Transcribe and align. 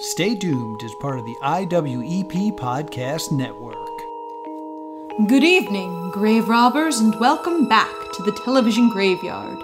Stay 0.00 0.36
Doomed 0.36 0.84
is 0.84 0.94
part 0.94 1.18
of 1.18 1.24
the 1.24 1.36
IWEP 1.42 2.52
Podcast 2.52 3.32
Network. 3.32 3.76
Good 5.26 5.42
evening, 5.42 6.12
grave 6.12 6.48
robbers, 6.48 7.00
and 7.00 7.18
welcome 7.18 7.68
back 7.68 7.90
to 8.14 8.22
the 8.22 8.40
television 8.44 8.90
graveyard. 8.90 9.58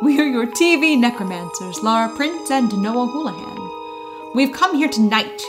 We 0.00 0.18
are 0.18 0.26
your 0.26 0.46
TV 0.46 0.98
necromancers, 0.98 1.82
Laura 1.82 2.08
Prince 2.16 2.50
and 2.50 2.72
Noah 2.80 3.06
Houlihan. 3.06 3.70
We've 4.34 4.54
come 4.54 4.74
here 4.76 4.88
tonight 4.88 5.42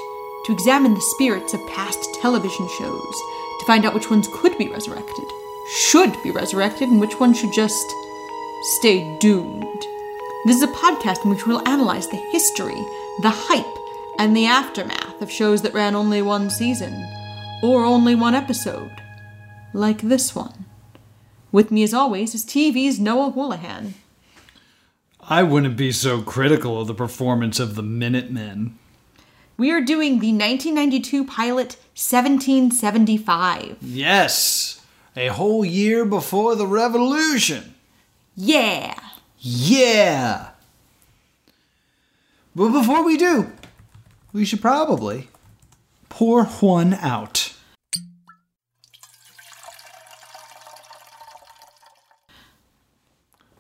to 0.44 0.52
examine 0.52 0.94
the 0.94 1.14
spirits 1.16 1.54
of 1.54 1.66
past 1.70 2.14
television 2.22 2.68
shows, 2.78 3.22
to 3.60 3.66
find 3.66 3.86
out 3.86 3.94
which 3.94 4.12
ones 4.12 4.28
could 4.34 4.58
be 4.58 4.68
resurrected, 4.68 5.26
should 5.70 6.22
be 6.22 6.32
resurrected, 6.32 6.90
and 6.90 7.00
which 7.00 7.18
ones 7.18 7.40
should 7.40 7.54
just 7.54 7.86
stay 8.80 9.18
doomed. 9.20 9.88
This 10.46 10.58
is 10.58 10.64
a 10.64 10.68
podcast 10.68 11.24
in 11.24 11.30
which 11.30 11.48
we'll 11.48 11.66
analyze 11.66 12.10
the 12.10 12.18
history, 12.18 12.86
the 13.22 13.32
hype, 13.32 13.77
and 14.18 14.36
the 14.36 14.46
aftermath 14.46 15.22
of 15.22 15.32
shows 15.32 15.62
that 15.62 15.74
ran 15.74 15.96
only 15.96 16.22
one 16.22 16.50
season, 16.50 17.06
or 17.62 17.84
only 17.84 18.16
one 18.16 18.36
episode, 18.36 19.02
like 19.74 20.02
this 20.02 20.36
one. 20.36 20.66
With 21.52 21.72
me, 21.72 21.84
as 21.84 21.94
always, 21.94 22.36
is 22.36 22.46
TV's 22.46 23.00
Noah 23.00 23.32
Houlihan. 23.32 23.94
I 25.30 25.44
wouldn't 25.44 25.76
be 25.76 25.92
so 25.92 26.22
critical 26.22 26.80
of 26.80 26.88
the 26.88 26.94
performance 26.94 27.60
of 27.60 27.76
the 27.76 27.84
Minutemen. 27.84 28.78
We 29.58 29.72
are 29.72 29.82
doing 29.82 30.20
the 30.20 30.32
1992 30.32 31.26
pilot 31.26 31.78
1775. 31.96 33.78
Yes, 33.82 34.82
a 35.16 35.28
whole 35.28 35.66
year 35.66 36.06
before 36.06 36.56
the 36.56 36.68
revolution. 36.68 37.74
Yeah! 38.36 39.00
Yeah! 39.40 40.50
But 42.56 42.70
before 42.70 43.04
we 43.04 43.18
do, 43.18 43.52
we 44.38 44.46
should 44.46 44.62
probably 44.62 45.30
pour 46.10 46.46
one 46.46 46.94
out. 46.94 47.54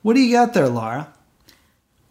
What 0.03 0.14
do 0.14 0.22
you 0.22 0.31
got 0.31 0.53
there, 0.53 0.69
Laura? 0.69 1.11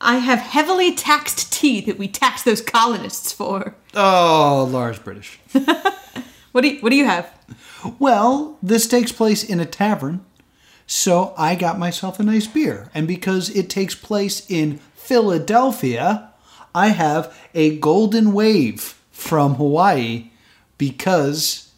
I 0.01 0.17
have 0.17 0.41
heavily 0.41 0.95
taxed 0.95 1.53
tea 1.53 1.81
that 1.83 1.97
we 1.97 2.09
taxed 2.09 2.45
those 2.45 2.61
colonists 2.61 3.33
for. 3.33 3.77
Oh, 3.95 4.69
Laura's 4.71 4.99
British. 4.99 5.39
What 6.57 6.63
do 6.63 6.71
you, 6.71 6.81
what 6.81 6.89
do 6.89 6.97
you 6.97 7.05
have? 7.05 7.31
Well, 7.99 8.57
this 8.63 8.87
takes 8.87 9.13
place 9.13 9.45
in 9.45 9.61
a 9.61 9.67
tavern, 9.67 10.25
so 10.87 11.35
I 11.37 11.55
got 11.55 11.79
myself 11.79 12.19
a 12.19 12.23
nice 12.23 12.47
beer. 12.47 12.91
And 12.95 13.07
because 13.07 13.51
it 13.51 13.69
takes 13.69 13.95
place 13.95 14.51
in 14.51 14.79
Philadelphia, 14.95 16.31
I 16.77 16.89
have 16.89 17.35
a 17.55 17.79
Golden 17.79 18.35
Wave 18.35 19.01
from 19.11 19.55
Hawaii 19.55 20.29
because 20.77 21.73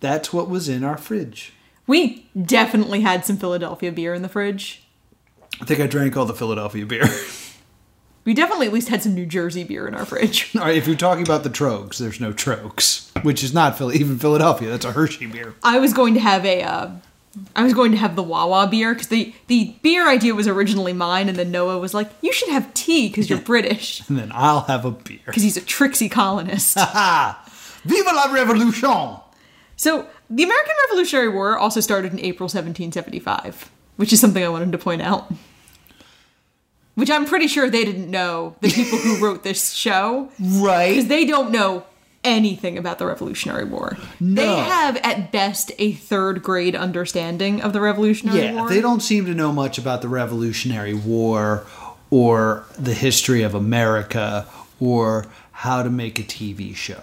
that's 0.00 0.30
what 0.30 0.50
was 0.50 0.68
in 0.68 0.84
our 0.84 0.98
fridge. 0.98 1.54
We 1.86 2.28
definitely 2.40 3.00
had 3.00 3.24
some 3.24 3.38
Philadelphia 3.38 3.90
beer 3.92 4.12
in 4.12 4.20
the 4.20 4.28
fridge. 4.28 4.86
I 5.58 5.64
think 5.64 5.80
I 5.80 5.86
drank 5.86 6.18
all 6.18 6.26
the 6.26 6.34
Philadelphia 6.34 6.84
beer. 6.84 7.08
We 8.26 8.34
definitely 8.34 8.66
at 8.66 8.72
least 8.72 8.88
had 8.88 9.04
some 9.04 9.14
New 9.14 9.24
Jersey 9.24 9.62
beer 9.62 9.86
in 9.86 9.94
our 9.94 10.04
fridge. 10.04 10.50
all 10.56 10.62
right, 10.62 10.76
if 10.76 10.88
you're 10.88 10.96
talking 10.96 11.22
about 11.22 11.44
the 11.44 11.48
Tröegs, 11.48 11.98
there's 11.98 12.18
no 12.18 12.32
Tröegs, 12.32 13.08
which 13.22 13.44
is 13.44 13.54
not 13.54 13.78
Philly, 13.78 13.98
even 13.98 14.18
Philadelphia. 14.18 14.68
That's 14.68 14.84
a 14.84 14.90
Hershey 14.90 15.26
beer. 15.26 15.54
I 15.62 15.78
was 15.78 15.92
going 15.92 16.14
to 16.14 16.20
have 16.20 16.44
a, 16.44 16.64
uh, 16.64 16.90
I 17.54 17.62
was 17.62 17.74
going 17.74 17.90
to 17.92 17.98
have 17.98 18.16
the 18.16 18.22
Wawa 18.22 18.66
beer 18.66 18.94
because 18.94 19.08
the 19.08 19.34
the 19.46 19.74
beer 19.82 20.08
idea 20.08 20.34
was 20.34 20.48
originally 20.48 20.92
mine, 20.92 21.28
and 21.28 21.36
then 21.38 21.50
Noah 21.50 21.78
was 21.78 21.92
like, 21.94 22.10
"You 22.22 22.32
should 22.32 22.48
have 22.48 22.72
tea 22.74 23.08
because 23.08 23.28
you're 23.28 23.38
British," 23.40 24.02
And 24.08 24.16
then 24.18 24.30
I'll 24.34 24.62
have 24.62 24.84
a 24.84 24.90
beer. 24.90 25.20
because 25.26 25.42
he's 25.42 25.56
a 25.56 25.60
tricksy 25.60 26.08
colonist. 26.08 26.74
Viva 27.84 28.10
la 28.12 28.32
Revolution! 28.32 29.16
so 29.76 30.06
the 30.30 30.42
American 30.42 30.74
Revolutionary 30.88 31.28
War 31.28 31.58
also 31.58 31.80
started 31.80 32.12
in 32.12 32.18
April 32.20 32.46
1775, 32.46 33.70
which 33.96 34.12
is 34.12 34.20
something 34.20 34.42
I 34.42 34.48
wanted 34.48 34.72
to 34.72 34.78
point 34.78 35.02
out. 35.02 35.30
Which 36.94 37.10
I'm 37.10 37.26
pretty 37.26 37.46
sure 37.46 37.68
they 37.68 37.84
didn't 37.84 38.10
know 38.10 38.56
the 38.62 38.70
people 38.70 38.98
who 38.98 39.22
wrote 39.22 39.42
this 39.44 39.72
show 39.74 40.30
Right. 40.40 40.88
because 40.90 41.08
they 41.08 41.26
don't 41.26 41.50
know 41.50 41.84
anything 42.26 42.76
about 42.76 42.98
the 42.98 43.06
Revolutionary 43.06 43.64
War. 43.64 43.96
They 44.20 44.44
have 44.56 44.96
at 44.98 45.32
best 45.32 45.72
a 45.78 45.92
third 45.92 46.42
grade 46.42 46.74
understanding 46.76 47.62
of 47.62 47.72
the 47.72 47.80
Revolutionary 47.80 48.40
Yeah, 48.40 48.54
War. 48.56 48.68
they 48.68 48.80
don't 48.80 49.00
seem 49.00 49.24
to 49.26 49.34
know 49.34 49.52
much 49.52 49.78
about 49.78 50.02
the 50.02 50.08
Revolutionary 50.08 50.92
War 50.94 51.66
or 52.10 52.64
the 52.78 52.94
history 52.94 53.42
of 53.42 53.54
America 53.54 54.46
or 54.80 55.26
how 55.52 55.82
to 55.82 55.88
make 55.90 56.18
a 56.18 56.22
TV 56.22 56.74
show. 56.74 57.00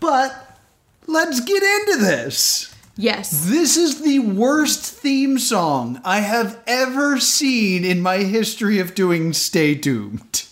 But 0.00 0.58
let's 1.06 1.40
get 1.40 1.62
into 1.62 2.00
this. 2.04 2.74
Yes. 2.96 3.46
This 3.48 3.76
is 3.76 4.02
the 4.02 4.18
worst 4.18 4.84
theme 4.84 5.38
song 5.38 6.00
I 6.04 6.20
have 6.20 6.58
ever 6.66 7.18
seen 7.18 7.84
in 7.84 8.00
my 8.00 8.18
history 8.18 8.78
of 8.80 8.94
doing 8.94 9.32
Stay 9.32 9.74
Doomed. 9.74 10.44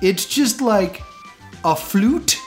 It's 0.00 0.26
just 0.26 0.60
like 0.60 1.02
a 1.64 1.74
flute 1.74 2.38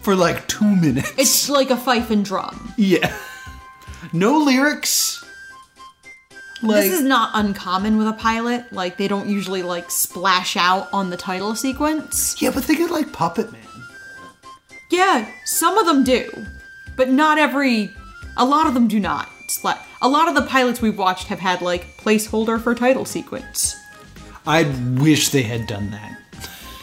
for 0.00 0.14
like 0.14 0.46
two 0.48 0.76
minutes. 0.76 1.12
It's 1.18 1.48
like 1.48 1.70
a 1.70 1.76
fife 1.76 2.10
and 2.10 2.24
drum. 2.24 2.72
Yeah. 2.76 3.14
No 4.12 4.38
lyrics. 4.38 5.24
Like, 6.62 6.84
this 6.84 6.92
is 6.94 7.02
not 7.02 7.30
uncommon 7.34 7.98
with 7.98 8.08
a 8.08 8.12
pilot. 8.12 8.72
Like 8.72 8.96
they 8.96 9.08
don't 9.08 9.28
usually 9.28 9.62
like 9.62 9.90
splash 9.90 10.56
out 10.56 10.88
on 10.92 11.10
the 11.10 11.16
title 11.16 11.54
sequence. 11.54 12.40
yeah, 12.40 12.50
but 12.50 12.64
think 12.64 12.80
of 12.80 12.90
like 12.90 13.12
Puppet 13.12 13.52
Man. 13.52 13.60
Yeah, 14.90 15.28
some 15.44 15.76
of 15.76 15.86
them 15.86 16.04
do, 16.04 16.30
but 16.96 17.10
not 17.10 17.38
every. 17.38 17.90
A 18.36 18.44
lot 18.44 18.66
of 18.66 18.74
them 18.74 18.88
do 18.88 18.98
not. 19.00 19.28
A 20.02 20.08
lot 20.08 20.28
of 20.28 20.34
the 20.34 20.42
pilots 20.42 20.80
we've 20.80 20.98
watched 20.98 21.28
have 21.28 21.38
had 21.38 21.62
like 21.62 21.96
placeholder 21.98 22.60
for 22.60 22.74
title 22.74 23.04
sequence, 23.04 23.76
I 24.46 24.64
wish 24.98 25.28
they 25.30 25.42
had 25.42 25.66
done 25.66 25.90
that 25.90 26.13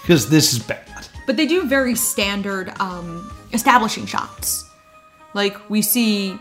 because 0.01 0.29
this 0.29 0.53
is 0.53 0.59
bad. 0.59 1.07
but 1.27 1.37
they 1.37 1.45
do 1.45 1.67
very 1.67 1.95
standard 1.95 2.73
um, 2.79 3.31
establishing 3.53 4.05
shots. 4.05 4.65
Like 5.33 5.69
we 5.69 5.81
see 5.81 6.37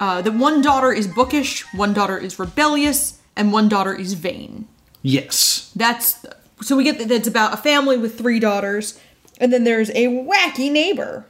uh, 0.00 0.22
that 0.22 0.32
one 0.34 0.60
daughter 0.62 0.92
is 0.92 1.06
bookish, 1.06 1.64
one 1.74 1.94
daughter 1.94 2.18
is 2.18 2.38
rebellious, 2.38 3.18
and 3.34 3.52
one 3.52 3.68
daughter 3.68 3.94
is 3.94 4.12
vain. 4.14 4.66
Yes. 5.02 5.70
That's 5.76 6.24
so 6.62 6.76
we 6.76 6.84
get 6.84 6.98
that 6.98 7.10
it's 7.10 7.28
about 7.28 7.54
a 7.54 7.56
family 7.58 7.96
with 7.96 8.18
three 8.18 8.40
daughters, 8.40 8.98
and 9.38 9.52
then 9.52 9.64
there's 9.64 9.90
a 9.90 10.06
wacky 10.06 10.70
neighbor. 10.70 11.26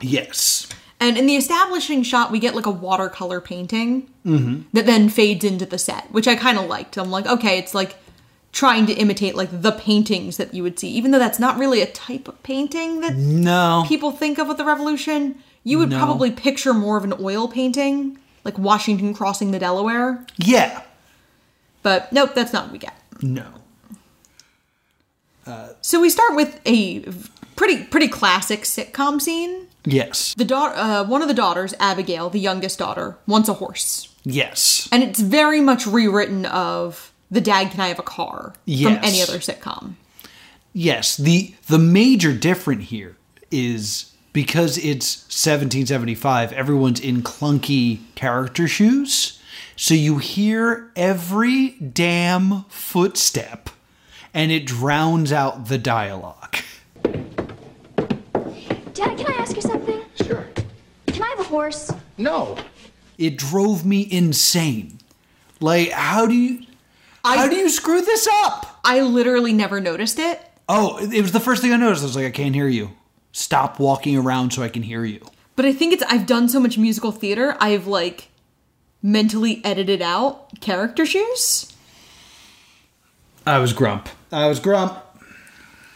Yes. 0.00 0.68
And 1.00 1.18
in 1.18 1.26
the 1.26 1.34
establishing 1.36 2.02
shot, 2.04 2.30
we 2.30 2.38
get 2.38 2.54
like 2.54 2.66
a 2.66 2.70
watercolor 2.70 3.40
painting 3.40 4.08
that 4.72 4.86
then 4.86 5.08
fades 5.08 5.44
into 5.44 5.66
the 5.66 5.78
set, 5.78 6.10
which 6.12 6.28
I 6.28 6.36
kind 6.36 6.56
of 6.58 6.66
liked. 6.66 6.96
I'm 6.96 7.10
like, 7.10 7.26
okay, 7.26 7.58
it's 7.58 7.74
like 7.74 7.96
trying 8.52 8.84
to 8.86 8.92
imitate 8.92 9.34
like 9.34 9.62
the 9.62 9.72
paintings 9.72 10.36
that 10.36 10.52
you 10.54 10.62
would 10.62 10.78
see, 10.78 10.88
even 10.90 11.10
though 11.10 11.18
that's 11.18 11.38
not 11.38 11.58
really 11.58 11.80
a 11.80 11.86
type 11.86 12.28
of 12.28 12.40
painting 12.42 13.00
that 13.00 13.14
No. 13.16 13.84
people 13.88 14.10
think 14.12 14.38
of 14.38 14.46
with 14.48 14.58
the 14.58 14.64
Revolution. 14.64 15.36
You 15.64 15.78
would 15.78 15.90
No. 15.90 15.98
probably 15.98 16.30
picture 16.30 16.74
more 16.74 16.96
of 16.98 17.04
an 17.04 17.14
oil 17.20 17.48
painting, 17.48 18.18
like 18.44 18.58
Washington 18.58 19.14
crossing 19.14 19.52
the 19.52 19.58
Delaware. 19.58 20.26
Yeah. 20.36 20.82
But 21.82 22.12
nope, 22.12 22.32
that's 22.34 22.52
not 22.52 22.64
what 22.64 22.72
we 22.72 22.78
get. 22.78 22.94
No. 23.22 23.44
So 25.80 26.00
we 26.00 26.10
start 26.10 26.36
with 26.36 26.60
a 26.66 27.00
pretty 27.56 27.82
pretty 27.84 28.08
classic 28.08 28.62
sitcom 28.62 29.20
scene. 29.20 29.66
Yes. 29.84 30.34
The 30.36 30.44
daughter, 30.44 30.74
uh, 30.76 31.04
one 31.04 31.22
of 31.22 31.28
the 31.28 31.34
daughters, 31.34 31.74
Abigail, 31.80 32.30
the 32.30 32.38
youngest 32.38 32.78
daughter, 32.78 33.16
wants 33.26 33.48
a 33.48 33.54
horse, 33.54 34.08
Yes. 34.22 34.88
and 34.92 35.02
it's 35.02 35.18
very 35.18 35.60
much 35.60 35.84
rewritten 35.86 36.46
of 36.46 37.11
the 37.32 37.40
"Dad, 37.40 37.72
can 37.72 37.80
I 37.80 37.88
have 37.88 37.98
a 37.98 38.04
car?" 38.04 38.54
from 38.64 38.98
any 39.02 39.22
other 39.22 39.38
sitcom. 39.38 39.94
Yes. 40.72 41.16
The 41.16 41.54
the 41.66 41.78
major 41.78 42.32
difference 42.32 42.90
here 42.90 43.16
is 43.50 44.12
because 44.32 44.78
it's 44.78 45.22
1775, 45.24 46.52
everyone's 46.52 47.00
in 47.00 47.22
clunky 47.22 48.00
character 48.14 48.68
shoes. 48.68 49.38
So 49.76 49.94
you 49.94 50.18
hear 50.18 50.90
every 50.96 51.70
damn 51.70 52.64
footstep 52.64 53.70
and 54.32 54.50
it 54.50 54.64
drowns 54.66 55.32
out 55.32 55.66
the 55.68 55.78
dialogue. 55.78 56.56
Dad, 58.94 59.18
can 59.18 59.26
I 59.26 59.36
ask 59.38 59.56
you 59.56 59.62
something? 59.62 60.02
Sure. 60.16 60.46
Can 61.06 61.22
I 61.22 61.28
have 61.28 61.40
a 61.40 61.44
horse? 61.44 61.92
No. 62.16 62.56
It 63.18 63.36
drove 63.36 63.84
me 63.84 64.08
insane. 64.10 64.98
Like, 65.60 65.90
how 65.90 66.26
do 66.26 66.34
you 66.34 66.66
How 67.24 67.48
do 67.48 67.56
you 67.56 67.68
screw 67.68 68.00
this 68.00 68.28
up? 68.30 68.80
I 68.84 69.00
literally 69.00 69.52
never 69.52 69.80
noticed 69.80 70.18
it. 70.18 70.40
Oh, 70.68 70.98
it 70.98 71.22
was 71.22 71.32
the 71.32 71.40
first 71.40 71.62
thing 71.62 71.72
I 71.72 71.76
noticed. 71.76 72.02
I 72.02 72.06
was 72.06 72.16
like, 72.16 72.26
I 72.26 72.30
can't 72.30 72.54
hear 72.54 72.68
you. 72.68 72.90
Stop 73.32 73.78
walking 73.78 74.16
around 74.16 74.52
so 74.52 74.62
I 74.62 74.68
can 74.68 74.82
hear 74.82 75.04
you. 75.04 75.24
But 75.56 75.64
I 75.64 75.72
think 75.72 75.92
it's 75.92 76.02
I've 76.04 76.26
done 76.26 76.48
so 76.48 76.60
much 76.60 76.78
musical 76.78 77.12
theater, 77.12 77.56
I've 77.60 77.86
like 77.86 78.28
mentally 79.02 79.60
edited 79.64 80.00
out 80.00 80.60
character 80.60 81.04
shoes. 81.04 81.72
I 83.46 83.58
was 83.58 83.72
grump. 83.72 84.08
I 84.30 84.46
was 84.46 84.60
grump. 84.60 84.98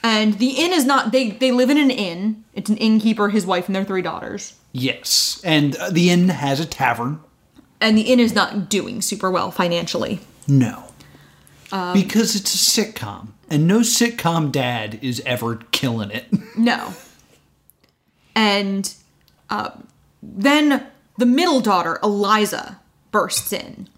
And 0.03 0.35
the 0.35 0.51
inn 0.51 0.73
is 0.73 0.85
not 0.85 1.11
they 1.13 1.31
they 1.31 1.53
live 1.53 1.71
in 1.71 1.79
an 1.79 1.91
inn. 1.91 2.45
It's 2.55 2.71
an 2.71 2.77
innkeeper, 2.77 3.29
his 3.29 3.47
wife, 3.47 3.67
and 3.67 3.75
their 3.75 3.85
three 3.85 4.03
daughters. 4.03 4.55
Yes, 4.73 5.41
and 5.43 5.75
uh, 5.77 5.91
the 5.91 6.11
inn 6.11 6.29
has 6.29 6.61
a 6.61 6.67
tavern. 6.67 7.21
And 7.81 7.97
the 7.97 8.03
inn 8.03 8.21
is 8.21 8.35
not 8.35 8.69
doing 8.69 9.03
super 9.03 9.31
well 9.31 9.51
financially. 9.51 10.21
No, 10.47 10.86
because 11.71 12.37
it's 12.37 12.55
a 12.55 12.59
sitcom, 12.83 13.29
and 13.51 13.67
no 13.67 13.81
sitcom 13.81 14.51
dad 14.53 14.99
is 15.03 15.21
ever 15.27 15.57
killing 15.73 16.11
it. 16.11 16.27
No. 16.57 16.95
And 18.35 18.95
uh, 19.51 19.71
then 20.23 20.87
the 21.19 21.27
middle 21.27 21.61
daughter, 21.61 21.99
Eliza, 22.03 22.81
bursts 23.11 23.53
in. 23.53 23.89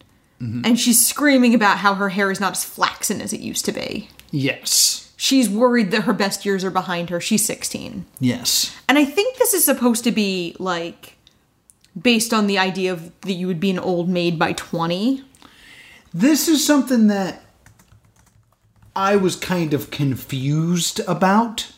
And 0.41 0.79
she's 0.79 1.05
screaming 1.05 1.53
about 1.53 1.79
how 1.79 1.94
her 1.94 2.11
hair 2.11 2.31
is 2.31 2.38
not 2.38 2.53
as 2.53 2.65
flaxen 2.65 3.20
as 3.20 3.32
it 3.32 3.41
used 3.41 3.65
to 3.65 3.73
be. 3.73 4.09
yes, 4.31 5.12
She's 5.17 5.49
worried 5.49 5.91
that 5.91 6.03
her 6.05 6.12
best 6.12 6.47
years 6.47 6.62
are 6.64 6.71
behind 6.71 7.11
her. 7.11 7.21
She's 7.21 7.44
16. 7.44 8.06
yes, 8.21 8.73
And 8.88 8.97
I 8.99 9.05
think 9.05 9.37
this 9.37 9.53
is 9.53 9.64
supposed 9.64 10.05
to 10.05 10.12
be 10.12 10.55
like 10.61 11.17
based 12.00 12.32
on 12.32 12.47
the 12.47 12.56
idea 12.56 12.93
of 12.93 13.11
that 13.23 13.32
you 13.32 13.49
would 13.49 13.59
be 13.59 13.71
an 13.71 13.81
old 13.81 14.09
maid 14.09 14.38
by 14.38 14.53
20. 14.53 15.25
this 16.14 16.47
is 16.47 16.64
something 16.64 17.09
that 17.09 17.43
I 18.99 19.15
was 19.15 19.37
kind 19.37 19.75
of 19.75 19.93
confused 19.93 21.00
about 21.06 21.71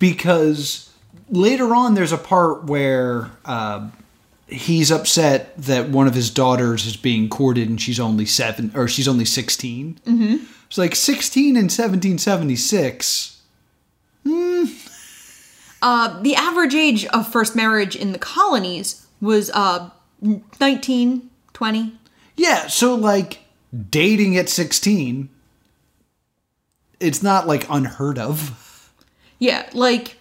because 0.00 0.90
later 1.30 1.72
on 1.72 1.94
there's 1.94 2.10
a 2.10 2.18
part 2.18 2.64
where 2.64 3.30
uh, 3.44 3.90
he's 4.48 4.90
upset 4.90 5.56
that 5.56 5.90
one 5.90 6.08
of 6.08 6.14
his 6.14 6.30
daughters 6.30 6.84
is 6.84 6.96
being 6.96 7.28
courted 7.28 7.68
and 7.68 7.80
she's 7.80 8.00
only 8.00 8.26
seven 8.26 8.72
or 8.74 8.88
she's 8.88 9.06
only 9.06 9.24
16 9.24 10.00
mm-hmm. 10.04 10.44
it's 10.66 10.76
like 10.76 10.96
16 10.96 11.50
in 11.50 11.64
1776 11.66 13.40
Uh, 15.80 16.20
the 16.22 16.34
average 16.34 16.74
age 16.74 17.04
of 17.06 17.30
first 17.30 17.54
marriage 17.54 17.94
in 17.94 18.12
the 18.12 18.18
colonies 18.18 19.06
was 19.20 19.48
uh, 19.54 19.90
19, 20.60 21.30
20. 21.52 21.98
yeah 22.36 22.66
so 22.66 22.96
like 22.96 23.40
dating 23.90 24.36
at 24.36 24.48
16 24.48 25.28
it's 27.04 27.22
not 27.22 27.46
like 27.46 27.66
unheard 27.68 28.18
of 28.18 28.90
Yeah, 29.38 29.68
like, 29.72 30.16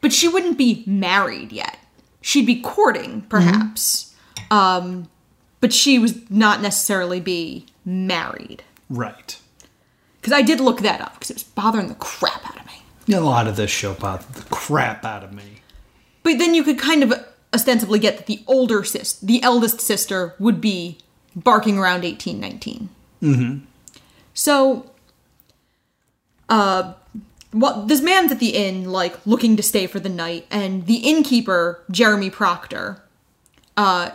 but 0.00 0.12
she 0.12 0.28
wouldn't 0.28 0.58
be 0.58 0.82
married 0.86 1.52
yet. 1.52 1.78
She'd 2.20 2.46
be 2.46 2.60
courting, 2.60 3.22
perhaps. 3.22 4.14
Um, 4.50 5.08
but 5.60 5.72
she 5.72 5.98
was 5.98 6.28
not 6.30 6.60
necessarily 6.60 7.20
be 7.20 7.66
married. 7.84 8.62
right 8.88 9.38
Because 10.20 10.32
I 10.32 10.42
did 10.42 10.60
look 10.60 10.80
that 10.80 11.00
up 11.00 11.14
because 11.14 11.30
it 11.30 11.36
was 11.36 11.44
bothering 11.44 11.88
the 11.88 11.94
crap 11.94 12.44
out 12.48 12.58
of 12.58 12.66
me. 12.66 13.14
a 13.14 13.20
lot 13.20 13.46
of 13.46 13.56
this 13.56 13.70
show 13.70 13.94
bothered 13.94 14.34
the 14.34 14.48
crap 14.50 15.04
out 15.04 15.22
of 15.22 15.32
me 15.32 15.62
But 16.22 16.38
then 16.38 16.54
you 16.54 16.64
could 16.64 16.78
kind 16.78 17.02
of 17.02 17.12
ostensibly 17.54 17.98
get 17.98 18.16
that 18.16 18.26
the 18.26 18.42
older 18.46 18.84
sis, 18.84 19.18
the 19.20 19.42
eldest 19.42 19.80
sister, 19.80 20.34
would 20.38 20.60
be 20.60 20.98
barking 21.34 21.78
around 21.78 22.04
18, 22.04 22.40
19. 22.40 22.88
Mm-hmm. 23.22 23.64
So, 24.34 24.90
uh, 26.48 26.94
what 27.52 27.88
this 27.88 28.00
man's 28.00 28.32
at 28.32 28.38
the 28.38 28.50
inn, 28.50 28.90
like 28.90 29.26
looking 29.26 29.56
to 29.56 29.62
stay 29.62 29.86
for 29.86 30.00
the 30.00 30.08
night, 30.08 30.46
and 30.50 30.86
the 30.86 30.96
innkeeper, 30.96 31.82
Jeremy 31.90 32.30
Proctor, 32.30 33.02
uh, 33.76 34.10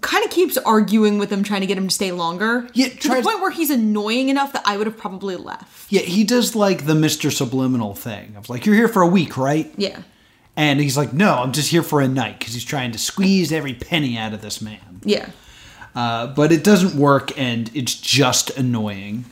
kind 0.00 0.24
of 0.24 0.30
keeps 0.30 0.56
arguing 0.58 1.18
with 1.18 1.30
him, 1.30 1.42
trying 1.42 1.60
to 1.60 1.66
get 1.66 1.78
him 1.78 1.88
to 1.88 1.94
stay 1.94 2.12
longer. 2.12 2.68
Yeah, 2.74 2.88
to 2.88 3.08
the 3.08 3.22
point 3.22 3.40
where 3.40 3.50
he's 3.50 3.70
annoying 3.70 4.28
enough 4.28 4.52
that 4.52 4.62
I 4.66 4.76
would 4.76 4.86
have 4.86 4.96
probably 4.96 5.36
left. 5.36 5.90
Yeah, 5.90 6.02
he 6.02 6.24
does 6.24 6.54
like 6.54 6.86
the 6.86 6.94
Mr. 6.94 7.30
Subliminal 7.32 7.94
thing 7.94 8.36
of 8.36 8.48
like, 8.48 8.66
you're 8.66 8.74
here 8.74 8.88
for 8.88 9.02
a 9.02 9.06
week, 9.06 9.36
right? 9.36 9.72
Yeah. 9.76 10.02
And 10.56 10.80
he's 10.80 10.96
like, 10.96 11.12
no, 11.12 11.34
I'm 11.34 11.52
just 11.52 11.70
here 11.70 11.82
for 11.82 12.00
a 12.00 12.08
night 12.08 12.38
because 12.38 12.54
he's 12.54 12.64
trying 12.64 12.92
to 12.92 12.98
squeeze 12.98 13.52
every 13.52 13.74
penny 13.74 14.16
out 14.16 14.32
of 14.32 14.40
this 14.40 14.62
man. 14.62 15.00
Yeah. 15.04 15.28
Uh, 15.94 16.28
but 16.28 16.50
it 16.52 16.64
doesn't 16.64 16.98
work 16.98 17.38
and 17.38 17.70
it's 17.74 17.94
just 17.94 18.50
annoying. 18.56 19.26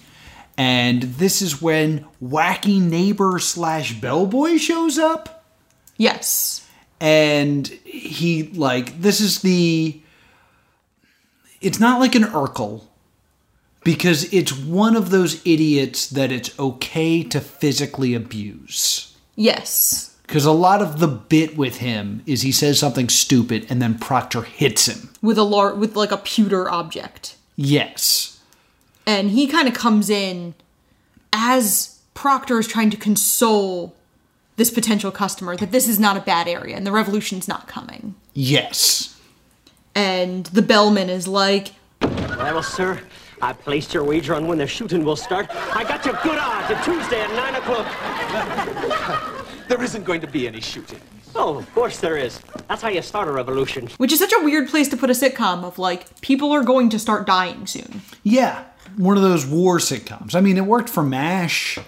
And 0.57 1.03
this 1.03 1.43
is 1.43 1.61
when 1.61 2.07
wacky 2.23 2.81
neighbor 2.81 3.39
slash 3.39 4.01
bellboy 4.01 4.57
shows 4.57 4.99
up. 4.99 5.45
Yes. 5.97 6.67
And 7.01 7.67
he, 7.67 8.45
like, 8.45 9.01
this 9.01 9.21
is 9.21 9.43
the. 9.43 10.01
It's 11.61 11.81
not 11.81 11.99
like 11.99 12.15
an 12.15 12.25
Urkel 12.25 12.85
because 13.85 14.33
it's 14.33 14.57
one 14.57 14.97
of 14.97 15.11
those 15.11 15.47
idiots 15.47 16.09
that 16.09 16.33
it's 16.33 16.59
okay 16.59 17.23
to 17.23 17.41
physically 17.41 18.15
abuse. 18.15 19.17
Yes. 19.37 20.17
Because 20.27 20.47
a 20.47 20.53
lot 20.53 20.81
of 20.81 21.01
the 21.01 21.07
bit 21.07 21.57
with 21.57 21.77
him 21.77 22.23
is 22.27 22.43
he 22.43 22.53
says 22.53 22.79
something 22.79 23.09
stupid 23.09 23.67
and 23.69 23.81
then 23.81 23.99
Proctor 23.99 24.43
hits 24.43 24.87
him. 24.87 25.11
With 25.21 25.39
a 25.39 25.43
lar- 25.43 25.75
with 25.75 25.97
like 25.97 26.13
a 26.13 26.17
pewter 26.17 26.71
object. 26.71 27.37
Yes. 27.57 28.34
And 29.07 29.31
he 29.31 29.47
kind 29.47 29.69
of 29.69 29.75
comes 29.75 30.11
in 30.11 30.55
as 31.33 31.99
Proctor 32.15 32.59
is 32.59 32.67
trying 32.69 32.91
to 32.91 32.97
console 32.97 33.95
this 34.57 34.71
potential 34.71 35.11
customer 35.11 35.57
that 35.57 35.73
this 35.73 35.89
is 35.89 35.99
not 35.99 36.17
a 36.17 36.21
bad 36.21 36.47
area 36.47 36.77
and 36.77 36.87
the 36.87 36.93
revolution's 36.93 37.49
not 37.49 37.67
coming. 37.67 38.15
Yes. 38.35 39.19
And 39.95 40.47
the 40.47 40.63
bellman 40.63 41.11
is 41.11 41.27
like, 41.27 41.73
Well, 42.01 42.63
sir, 42.63 43.01
I 43.43 43.53
placed 43.53 43.93
your 43.93 44.05
wager 44.05 44.35
on 44.35 44.47
when 44.47 44.59
the 44.59 44.67
shooting 44.67 45.05
will 45.05 45.17
start. 45.17 45.47
I 45.51 45.83
got 45.85 46.05
your 46.07 46.19
good 46.23 46.39
odds 46.39 46.71
at 46.71 46.85
Tuesday 46.85 47.21
at 47.21 47.31
9 47.31 47.55
o'clock. 47.57 49.31
There 49.67 49.83
isn't 49.83 50.05
going 50.05 50.21
to 50.21 50.27
be 50.27 50.47
any 50.47 50.61
shooting. 50.61 51.01
Oh, 51.35 51.57
of 51.57 51.75
course 51.75 51.99
there 51.99 52.19
is. 52.19 52.39
That's 52.69 52.83
how 52.83 52.89
you 52.91 53.01
start 53.01 53.29
a 53.29 53.33
revolution. 53.33 53.89
which 53.97 54.13
is 54.13 54.19
such 54.19 54.33
a 54.39 54.45
weird 54.45 54.69
place 54.69 54.89
to 54.89 54.97
put 54.97 55.09
a 55.09 55.15
sitcom 55.15 55.65
of 55.65 55.79
like, 55.79 56.21
people 56.21 56.53
are 56.53 56.63
going 56.63 56.91
to 56.91 56.99
start 56.99 57.27
dying 57.27 57.67
soon. 57.67 58.03
Yeah. 58.23 58.65
One 58.97 59.17
of 59.17 59.23
those 59.23 59.47
war 59.47 59.79
sitcoms. 59.79 60.35
I 60.35 60.41
mean, 60.41 60.57
it 60.57 60.67
worked 60.67 60.89
for 60.89 61.03
MASH. 61.03 61.79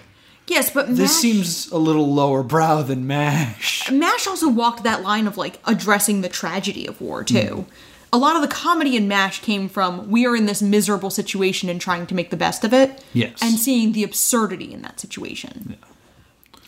Yes, 0.47 0.69
but 0.69 0.87
This 0.87 0.99
MASH, 0.99 1.11
seems 1.11 1.71
a 1.71 1.77
little 1.77 2.13
lower 2.13 2.41
brow 2.41 2.81
than 2.81 3.05
MASH. 3.05 3.91
MASH 3.91 4.27
also 4.27 4.47
walked 4.49 4.83
that 4.83 5.03
line 5.03 5.27
of 5.27 5.37
like 5.37 5.59
addressing 5.65 6.21
the 6.21 6.29
tragedy 6.29 6.87
of 6.87 7.01
war 7.01 7.21
hmm. 7.21 7.25
too. 7.25 7.65
A 8.13 8.17
lot 8.17 8.37
of 8.37 8.41
the 8.41 8.47
comedy 8.47 8.95
in 8.95 9.09
MASH 9.09 9.41
came 9.41 9.67
from 9.67 10.09
we 10.09 10.25
are 10.25 10.35
in 10.35 10.45
this 10.45 10.61
miserable 10.61 11.09
situation 11.09 11.67
and 11.67 11.81
trying 11.81 12.07
to 12.07 12.15
make 12.15 12.29
the 12.29 12.37
best 12.37 12.63
of 12.63 12.73
it. 12.73 13.03
Yes. 13.13 13.39
And 13.41 13.59
seeing 13.59 13.91
the 13.91 14.03
absurdity 14.03 14.73
in 14.73 14.81
that 14.83 14.99
situation. 14.99 15.75
Yeah. 15.81 15.87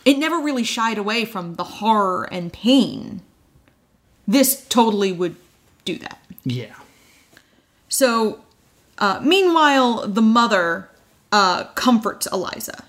It 0.04 0.18
never 0.18 0.38
really 0.38 0.64
shied 0.64 0.98
away 0.98 1.24
from 1.24 1.54
the 1.54 1.64
horror 1.64 2.28
and 2.30 2.52
pain. 2.52 3.22
This 4.26 4.66
totally 4.68 5.12
would 5.12 5.36
do 5.84 5.98
that. 5.98 6.18
Yeah. 6.44 6.74
So, 7.88 8.40
uh, 9.00 9.20
meanwhile, 9.22 10.06
the 10.06 10.22
mother 10.22 10.88
uh, 11.32 11.64
comforts 11.74 12.26
Eliza. 12.32 12.84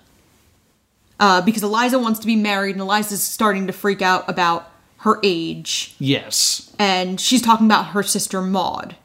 Uh, 1.20 1.40
because 1.42 1.62
Eliza 1.62 2.00
wants 2.00 2.20
to 2.20 2.26
be 2.26 2.36
married, 2.36 2.72
and 2.72 2.82
Eliza's 2.82 3.22
starting 3.22 3.68
to 3.68 3.74
freak 3.74 4.02
out 4.02 4.28
about 4.28 4.72
her 4.98 5.20
age. 5.24 5.96
Yes. 6.00 6.74
And 6.80 7.22
she's 7.22 7.42
talking 7.42 7.68
about 7.68 7.88
her 7.88 8.02
sister 8.02 8.42
Maud, 8.42 8.96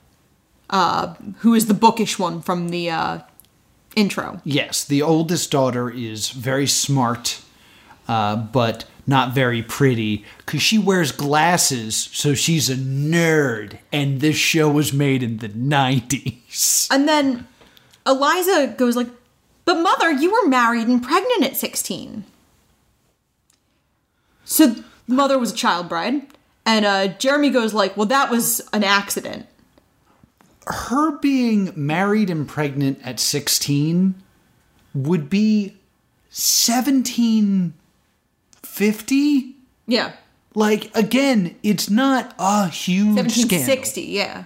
uh, 0.71 1.15
who 1.39 1.55
is 1.55 1.67
the 1.67 1.75
bookish 1.75 2.19
one 2.19 2.41
from 2.41 2.71
the 2.71 2.91
uh, 2.91 3.19
intro. 3.95 4.41
Yes. 4.45 4.85
The 4.85 5.03
oldest 5.03 5.51
daughter 5.51 5.91
is 5.91 6.31
very 6.31 6.67
smart, 6.67 7.43
uh, 8.09 8.37
but 8.37 8.87
not 9.07 9.35
very 9.35 9.63
pretty 9.63 10.25
because 10.39 10.63
she 10.63 10.79
wears 10.79 11.13
glasses, 11.13 12.09
so 12.13 12.35
she's 12.35 12.69
a 12.69 12.75
nerd. 12.75 13.79
And 13.93 14.21
this 14.21 14.37
show 14.37 14.71
was 14.71 14.93
made 14.93 15.23
in 15.23 15.39
the 15.39 15.49
90s. 15.49 16.89
And 16.91 17.09
then 17.09 17.47
Eliza 18.07 18.75
goes 18.79 18.97
like, 18.97 19.09
"But 19.65 19.83
mother, 19.83 20.11
you 20.11 20.31
were 20.33 20.49
married 20.49 20.89
and 20.89 21.03
pregnant 21.03 21.43
at 21.43 21.57
16." 21.57 22.25
So 24.45 24.77
mother 25.07 25.39
was 25.39 25.53
a 25.53 25.57
child 25.57 25.89
bride, 25.89 26.23
and 26.65 26.85
uh, 26.85 27.09
Jeremy 27.09 27.51
goes 27.51 27.75
like, 27.75 27.97
"Well, 27.97 28.07
that 28.07 28.31
was 28.31 28.61
an 28.73 28.85
accident." 28.85 29.47
her 30.67 31.13
being 31.19 31.73
married 31.77 32.31
and 32.31 32.49
pregnant 32.49 32.99
at 33.05 33.21
16 33.21 34.15
would 34.95 35.31
be 35.31 35.77
1750 38.79 39.57
Yeah, 39.87 40.13
like 40.55 40.95
again 40.97 41.57
it's 41.63 41.89
not 41.91 42.35
a 42.39 42.69
huge 42.69 43.15
scandal 43.17 43.25
1760. 43.25 44.03
Yeah. 44.03 44.45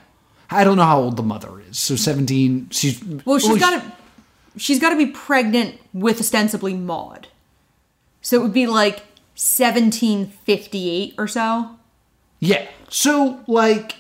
i 0.51 0.65
don't 0.65 0.77
know 0.77 0.85
how 0.85 1.01
old 1.01 1.17
the 1.17 1.23
mother 1.23 1.61
is 1.69 1.79
so 1.79 1.97
17 1.97 2.69
she's 2.71 3.03
Well, 3.25 3.39
she's 3.39 3.51
oh, 3.51 3.59
got 3.59 3.83
to. 3.83 3.93
she's 4.59 4.79
got 4.79 4.91
to 4.91 4.97
be 4.97 5.07
pregnant 5.07 5.81
with 5.93 6.21
ostensibly 6.21 6.75
Maud. 6.75 7.29
So 8.23 8.37
it 8.39 8.43
would 8.43 8.53
be 8.53 8.67
like 8.67 9.03
1758 9.35 11.15
or 11.17 11.27
so. 11.27 11.71
Yeah. 12.39 12.67
So, 12.91 13.41
like, 13.47 13.97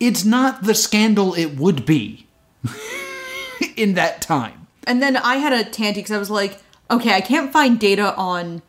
it's 0.00 0.24
not 0.24 0.64
the 0.64 0.74
scandal 0.74 1.34
it 1.34 1.56
would 1.56 1.86
be 1.86 2.26
in 3.76 3.94
that 3.94 4.20
time. 4.20 4.66
And 4.86 5.00
then 5.02 5.16
I 5.16 5.36
had 5.36 5.52
a 5.52 5.64
tanty 5.68 6.00
because 6.00 6.10
I 6.12 6.18
was 6.18 6.30
like, 6.30 6.58
okay, 6.90 7.14
I 7.14 7.20
can't 7.20 7.52
find 7.52 7.78
data 7.78 8.14
on 8.16 8.62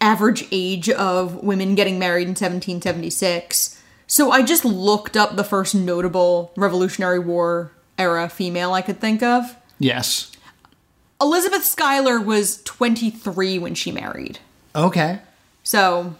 average 0.00 0.46
age 0.50 0.88
of 0.90 1.42
women 1.42 1.74
getting 1.74 1.98
married 1.98 2.22
in 2.22 2.30
1776. 2.30 3.80
So 4.06 4.30
I 4.30 4.42
just 4.42 4.64
looked 4.64 5.16
up 5.16 5.36
the 5.36 5.44
first 5.44 5.74
notable 5.74 6.52
Revolutionary 6.56 7.18
War 7.18 7.72
era 7.98 8.28
female 8.28 8.72
I 8.72 8.82
could 8.82 9.00
think 9.00 9.22
of. 9.22 9.56
Yes. 9.78 10.32
Elizabeth 11.20 11.64
Schuyler 11.64 12.20
was 12.20 12.62
23 12.62 13.58
when 13.58 13.74
she 13.74 13.90
married. 13.90 14.38
Okay. 14.74 15.20
So 15.64 16.14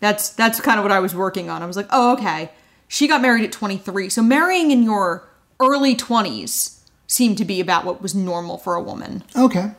that's 0.00 0.30
that's 0.30 0.60
kind 0.60 0.78
of 0.78 0.84
what 0.84 0.92
I 0.92 1.00
was 1.00 1.14
working 1.14 1.50
on. 1.50 1.62
I 1.62 1.66
was 1.66 1.76
like, 1.76 1.88
"Oh, 1.90 2.14
okay. 2.14 2.50
She 2.88 3.06
got 3.06 3.22
married 3.22 3.44
at 3.44 3.52
23. 3.52 4.08
So 4.08 4.22
marrying 4.22 4.70
in 4.70 4.82
your 4.82 5.28
early 5.60 5.94
20s 5.94 6.78
seemed 7.06 7.38
to 7.38 7.44
be 7.44 7.60
about 7.60 7.84
what 7.84 8.02
was 8.02 8.14
normal 8.14 8.58
for 8.58 8.74
a 8.74 8.82
woman." 8.82 9.22
Okay. 9.36 9.72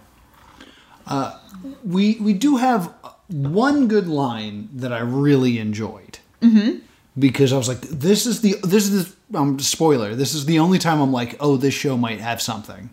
Uh, 1.12 1.40
we 1.84 2.16
we 2.16 2.34
do 2.34 2.58
have 2.58 2.94
one 3.28 3.88
good 3.88 4.08
line 4.08 4.70
that 4.74 4.92
I 4.92 5.00
really 5.00 5.60
enjoyed. 5.60 6.20
Mm-hmm. 6.42 6.80
Because 7.20 7.52
I 7.52 7.58
was 7.58 7.68
like, 7.68 7.82
this 7.82 8.26
is 8.26 8.42
the 8.42 8.56
this 8.64 8.90
is 8.90 9.16
the 9.30 9.38
um, 9.38 9.60
spoiler. 9.60 10.16
This 10.16 10.34
is 10.34 10.46
the 10.46 10.60
only 10.60 10.80
time 10.80 11.02
I'm 11.02 11.12
like, 11.12 11.36
oh, 11.40 11.58
this 11.58 11.74
show 11.74 11.98
might 11.98 12.20
have 12.20 12.42
something. 12.42 12.90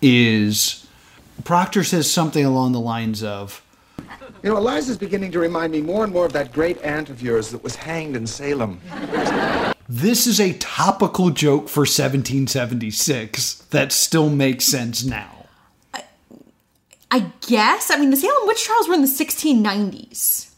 Is 0.00 0.86
Proctor 1.42 1.82
says 1.82 2.10
something 2.10 2.44
along 2.44 2.72
the 2.72 2.80
lines 2.80 3.22
of, 3.22 3.62
You 4.42 4.50
know, 4.50 4.56
Eliza's 4.56 4.96
beginning 4.96 5.32
to 5.32 5.40
remind 5.40 5.72
me 5.72 5.80
more 5.80 6.04
and 6.04 6.12
more 6.12 6.26
of 6.26 6.32
that 6.32 6.52
great 6.52 6.80
aunt 6.82 7.10
of 7.10 7.22
yours 7.22 7.50
that 7.50 7.62
was 7.64 7.74
hanged 7.74 8.14
in 8.14 8.26
Salem. 8.26 8.80
this 9.88 10.26
is 10.26 10.38
a 10.40 10.52
topical 10.54 11.30
joke 11.30 11.68
for 11.68 11.80
1776 11.80 13.54
that 13.70 13.90
still 13.90 14.30
makes 14.30 14.64
sense 14.64 15.04
now. 15.04 15.33
I 17.10 17.32
guess. 17.46 17.90
I 17.90 17.96
mean, 17.98 18.10
the 18.10 18.16
Salem 18.16 18.46
witch 18.46 18.64
trials 18.64 18.88
were 18.88 18.94
in 18.94 19.02
the 19.02 19.06
1690s. 19.06 20.50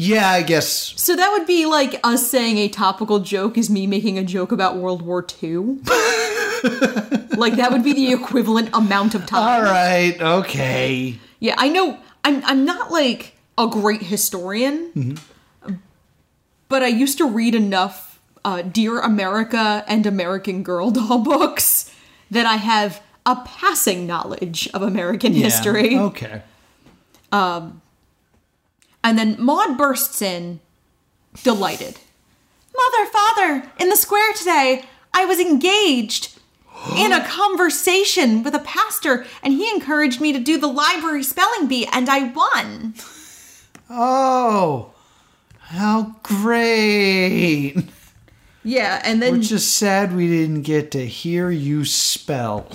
Yeah, 0.00 0.30
I 0.30 0.42
guess. 0.42 0.94
So 0.96 1.16
that 1.16 1.32
would 1.32 1.44
be 1.44 1.66
like 1.66 1.98
us 2.04 2.30
saying 2.30 2.56
a 2.58 2.68
topical 2.68 3.18
joke 3.18 3.58
is 3.58 3.68
me 3.68 3.84
making 3.86 4.16
a 4.16 4.22
joke 4.22 4.52
about 4.52 4.76
World 4.76 5.02
War 5.02 5.26
II. 5.42 5.58
like 7.36 7.56
that 7.56 7.70
would 7.72 7.82
be 7.82 7.92
the 7.92 8.12
equivalent 8.12 8.70
amount 8.72 9.16
of 9.16 9.26
time. 9.26 9.42
All 9.42 9.62
right, 9.62 10.16
okay. 10.20 11.18
Yeah, 11.40 11.56
I 11.58 11.68
know. 11.68 11.98
I'm 12.22 12.44
I'm 12.44 12.64
not 12.64 12.92
like 12.92 13.36
a 13.56 13.66
great 13.66 14.02
historian, 14.02 15.18
but 16.68 16.82
I 16.84 16.88
used 16.88 17.18
to 17.18 17.28
read 17.28 17.56
enough 17.56 18.20
uh, 18.44 18.62
Dear 18.62 19.00
America 19.00 19.84
and 19.88 20.06
American 20.06 20.62
Girl 20.62 20.92
doll 20.92 21.18
books 21.24 21.92
that 22.30 22.46
I 22.46 22.56
have 22.56 23.02
a 23.28 23.36
passing 23.44 24.06
knowledge 24.06 24.70
of 24.72 24.80
American 24.80 25.34
Yeah, 25.34 25.44
history. 25.44 25.98
Okay. 25.98 26.40
Um, 27.30 27.82
and 29.04 29.18
then 29.18 29.36
Maud 29.38 29.76
bursts 29.76 30.22
in, 30.22 30.60
delighted. 31.42 31.98
Mother, 32.74 33.10
father, 33.10 33.70
in 33.78 33.90
the 33.90 33.96
square 33.96 34.32
today, 34.32 34.84
I 35.12 35.26
was 35.26 35.38
engaged 35.38 36.38
in 36.96 37.12
a 37.12 37.22
conversation 37.26 38.42
with 38.42 38.54
a 38.54 38.60
pastor, 38.60 39.26
and 39.42 39.52
he 39.52 39.68
encouraged 39.70 40.22
me 40.22 40.32
to 40.32 40.40
do 40.40 40.56
the 40.56 40.66
library 40.66 41.22
spelling 41.22 41.68
bee, 41.68 41.86
and 41.92 42.08
I 42.08 42.32
won. 42.32 42.94
Oh, 43.90 44.92
how 45.58 46.16
great. 46.22 47.76
Yeah, 48.64 49.02
and 49.04 49.20
then 49.20 49.34
We're 49.34 49.42
just 49.42 49.76
sad 49.76 50.14
we 50.16 50.28
didn't 50.28 50.62
get 50.62 50.90
to 50.92 51.06
hear 51.06 51.50
you 51.50 51.84
spell. 51.84 52.68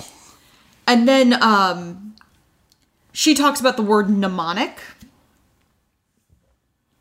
And 0.86 1.06
then 1.08 1.40
um 1.42 2.14
she 3.12 3.34
talks 3.34 3.60
about 3.60 3.76
the 3.76 3.82
word 3.82 4.10
mnemonic, 4.10 4.80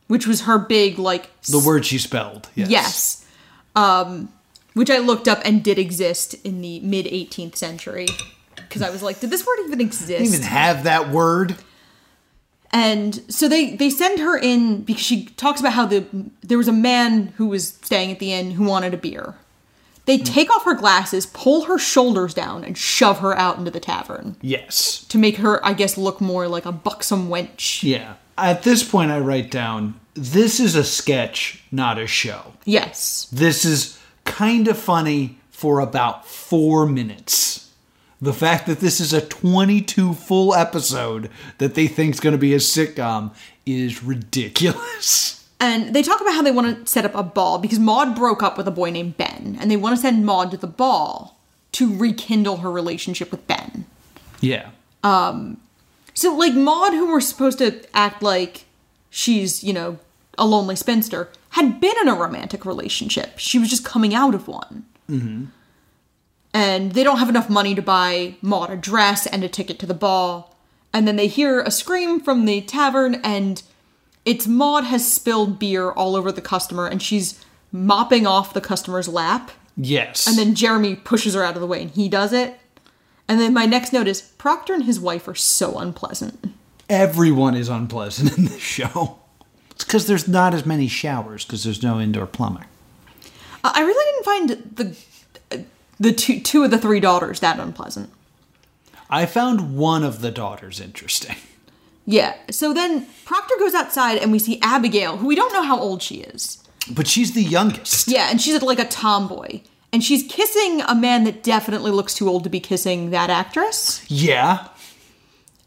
which 0.07 0.27
was 0.27 0.41
her 0.41 0.59
big 0.59 0.99
like 0.99 1.29
The 1.43 1.59
word 1.59 1.85
she 1.85 1.97
spelled. 1.97 2.49
Yes. 2.55 2.69
Yes. 2.69 3.25
Um, 3.75 4.31
which 4.73 4.89
I 4.91 4.99
looked 4.99 5.27
up 5.27 5.41
and 5.43 5.63
did 5.63 5.79
exist 5.79 6.35
in 6.43 6.61
the 6.61 6.79
mid 6.81 7.05
18th 7.05 7.55
century. 7.55 8.07
Because 8.55 8.81
I 8.81 8.89
was 8.89 9.01
like, 9.03 9.19
did 9.19 9.29
this 9.29 9.45
word 9.45 9.57
even 9.65 9.81
exist? 9.81 10.07
Didn't 10.07 10.27
even 10.27 10.41
have 10.43 10.83
that 10.83 11.09
word. 11.09 11.55
and 12.71 13.21
so 13.31 13.47
they 13.47 13.75
they 13.75 13.89
send 13.89 14.19
her 14.19 14.37
in 14.37 14.81
because 14.83 15.03
she 15.03 15.25
talks 15.25 15.59
about 15.59 15.73
how 15.73 15.85
the 15.85 16.05
there 16.41 16.57
was 16.57 16.67
a 16.67 16.71
man 16.73 17.27
who 17.37 17.47
was 17.47 17.67
staying 17.69 18.11
at 18.11 18.19
the 18.19 18.33
inn 18.33 18.51
who 18.51 18.63
wanted 18.65 18.93
a 18.93 18.97
beer. 18.97 19.35
They 20.05 20.17
take 20.17 20.53
off 20.53 20.65
her 20.65 20.73
glasses, 20.75 21.25
pull 21.27 21.65
her 21.65 21.79
shoulders 21.79 22.33
down, 22.33 22.63
and 22.65 22.77
shove 22.77 23.19
her 23.19 23.37
out 23.37 23.57
into 23.57 23.71
the 23.71 23.79
tavern 23.79 24.35
Yes. 24.41 25.05
to 25.09 25.17
make 25.17 25.37
her, 25.37 25.65
I 25.65 25.73
guess, 25.73 25.97
look 25.97 26.19
more 26.19 26.47
like 26.47 26.65
a 26.65 26.71
buxom 26.73 27.29
wench. 27.29 27.83
Yeah. 27.83 28.15
At 28.37 28.63
this 28.63 28.83
point, 28.83 29.11
I 29.11 29.19
write 29.19 29.49
down 29.51 29.99
this 30.15 30.59
is 30.59 30.75
a 30.75 30.83
sketch, 30.83 31.63
not 31.71 31.97
a 31.97 32.05
show. 32.07 32.53
Yes. 32.65 33.27
This 33.31 33.63
is 33.65 33.97
kind 34.25 34.67
of 34.67 34.77
funny 34.77 35.37
for 35.51 35.79
about 35.79 36.27
four 36.27 36.85
minutes. 36.85 37.71
The 38.21 38.33
fact 38.33 38.67
that 38.67 38.79
this 38.79 38.99
is 38.99 39.11
a 39.13 39.21
22 39.21 40.13
full 40.13 40.53
episode 40.55 41.29
that 41.57 41.75
they 41.75 41.87
think 41.87 42.13
is 42.13 42.19
going 42.19 42.31
to 42.33 42.37
be 42.37 42.53
a 42.53 42.57
sitcom 42.57 43.33
is 43.65 44.03
ridiculous. 44.03 45.39
And 45.63 45.95
they 45.95 46.03
talk 46.03 46.19
about 46.19 46.33
how 46.33 46.41
they 46.41 46.51
want 46.51 46.85
to 46.85 46.91
set 46.91 47.05
up 47.05 47.15
a 47.15 47.23
ball 47.23 47.57
because 47.57 47.79
Maud 47.79 48.17
broke 48.17 48.43
up 48.43 48.57
with 48.57 48.67
a 48.67 48.71
boy 48.71 48.89
named 48.89 49.15
Ben, 49.15 49.57
and 49.61 49.71
they 49.71 49.77
want 49.77 49.95
to 49.95 50.01
send 50.01 50.25
Maud 50.25 50.51
to 50.51 50.57
the 50.57 50.67
ball 50.67 51.39
to 51.71 51.97
rekindle 51.97 52.57
her 52.57 52.69
relationship 52.69 53.31
with 53.31 53.47
Ben. 53.47 53.85
Yeah. 54.41 54.71
So, 55.03 56.35
like, 56.35 56.53
Maud, 56.53 56.91
who 56.91 57.09
we're 57.09 57.21
supposed 57.21 57.59
to 57.59 57.81
act 57.93 58.21
like 58.21 58.65
she's, 59.09 59.63
you 59.63 59.71
know, 59.71 59.99
a 60.37 60.45
lonely 60.45 60.75
spinster, 60.75 61.29
had 61.51 61.79
been 61.79 61.95
in 62.01 62.09
a 62.09 62.13
romantic 62.13 62.65
relationship. 62.65 63.39
She 63.39 63.57
was 63.57 63.69
just 63.69 63.85
coming 63.85 64.13
out 64.13 64.35
of 64.35 64.49
one. 64.49 64.85
Mm-hmm. 65.09 65.45
And 66.53 66.91
they 66.91 67.05
don't 67.05 67.19
have 67.19 67.29
enough 67.29 67.49
money 67.49 67.73
to 67.73 67.81
buy 67.81 68.35
Maud 68.41 68.69
a 68.69 68.75
dress 68.75 69.25
and 69.27 69.45
a 69.45 69.49
ticket 69.49 69.79
to 69.79 69.85
the 69.85 69.93
ball. 69.93 70.57
And 70.91 71.07
then 71.07 71.15
they 71.15 71.27
hear 71.27 71.61
a 71.61 71.71
scream 71.71 72.19
from 72.19 72.43
the 72.43 72.59
tavern, 72.59 73.15
and 73.23 73.63
it's 74.25 74.47
Maud 74.47 74.85
has 74.85 75.11
spilled 75.11 75.59
beer 75.59 75.91
all 75.91 76.15
over 76.15 76.31
the 76.31 76.41
customer, 76.41 76.87
and 76.87 77.01
she's 77.01 77.43
mopping 77.71 78.25
off 78.27 78.53
the 78.53 78.61
customer's 78.61 79.07
lap. 79.07 79.51
Yes. 79.75 80.27
And 80.27 80.37
then 80.37 80.55
Jeremy 80.55 80.95
pushes 80.95 81.33
her 81.33 81.43
out 81.43 81.55
of 81.55 81.61
the 81.61 81.67
way, 81.67 81.81
and 81.81 81.91
he 81.91 82.07
does 82.07 82.31
it. 82.33 82.59
And 83.27 83.39
then 83.39 83.53
my 83.53 83.65
next 83.65 83.93
note 83.93 84.07
is 84.07 84.21
Proctor 84.21 84.73
and 84.73 84.83
his 84.83 84.99
wife 84.99 85.27
are 85.27 85.35
so 85.35 85.79
unpleasant. 85.79 86.53
everyone 86.89 87.55
is 87.55 87.69
unpleasant 87.69 88.37
in 88.37 88.45
this 88.45 88.61
show. 88.61 89.19
It's 89.71 89.83
because 89.83 90.05
there's 90.07 90.27
not 90.27 90.53
as 90.53 90.65
many 90.65 90.87
showers 90.87 91.45
because 91.45 91.63
there's 91.63 91.81
no 91.81 91.99
indoor 91.99 92.27
plumbing. 92.27 92.65
Uh, 93.63 93.71
I 93.73 93.81
really 93.81 94.11
didn't 94.11 94.25
find 94.25 94.49
the 94.77 95.65
the 95.99 96.13
two 96.13 96.39
two 96.41 96.63
of 96.63 96.69
the 96.71 96.77
three 96.77 96.99
daughters 96.99 97.39
that 97.39 97.59
unpleasant. 97.59 98.11
I 99.09 99.25
found 99.25 99.75
one 99.75 100.03
of 100.03 100.21
the 100.21 100.31
daughters 100.31 100.79
interesting. 100.79 101.37
Yeah. 102.05 102.35
So 102.51 102.73
then 102.73 103.07
Proctor 103.25 103.55
goes 103.59 103.73
outside 103.73 104.17
and 104.17 104.31
we 104.31 104.39
see 104.39 104.59
Abigail, 104.61 105.17
who 105.17 105.27
we 105.27 105.35
don't 105.35 105.53
know 105.53 105.63
how 105.63 105.79
old 105.79 106.01
she 106.01 106.15
is. 106.21 106.63
But 106.91 107.07
she's 107.07 107.33
the 107.33 107.43
youngest. 107.43 108.07
Yeah, 108.07 108.29
and 108.29 108.41
she's 108.41 108.61
like 108.61 108.79
a 108.79 108.87
tomboy. 108.87 109.61
And 109.93 110.03
she's 110.03 110.23
kissing 110.23 110.81
a 110.81 110.95
man 110.95 111.23
that 111.23 111.43
definitely 111.43 111.91
looks 111.91 112.15
too 112.15 112.27
old 112.27 112.43
to 112.45 112.49
be 112.49 112.59
kissing 112.59 113.11
that 113.11 113.29
actress. 113.29 114.03
Yeah. 114.09 114.67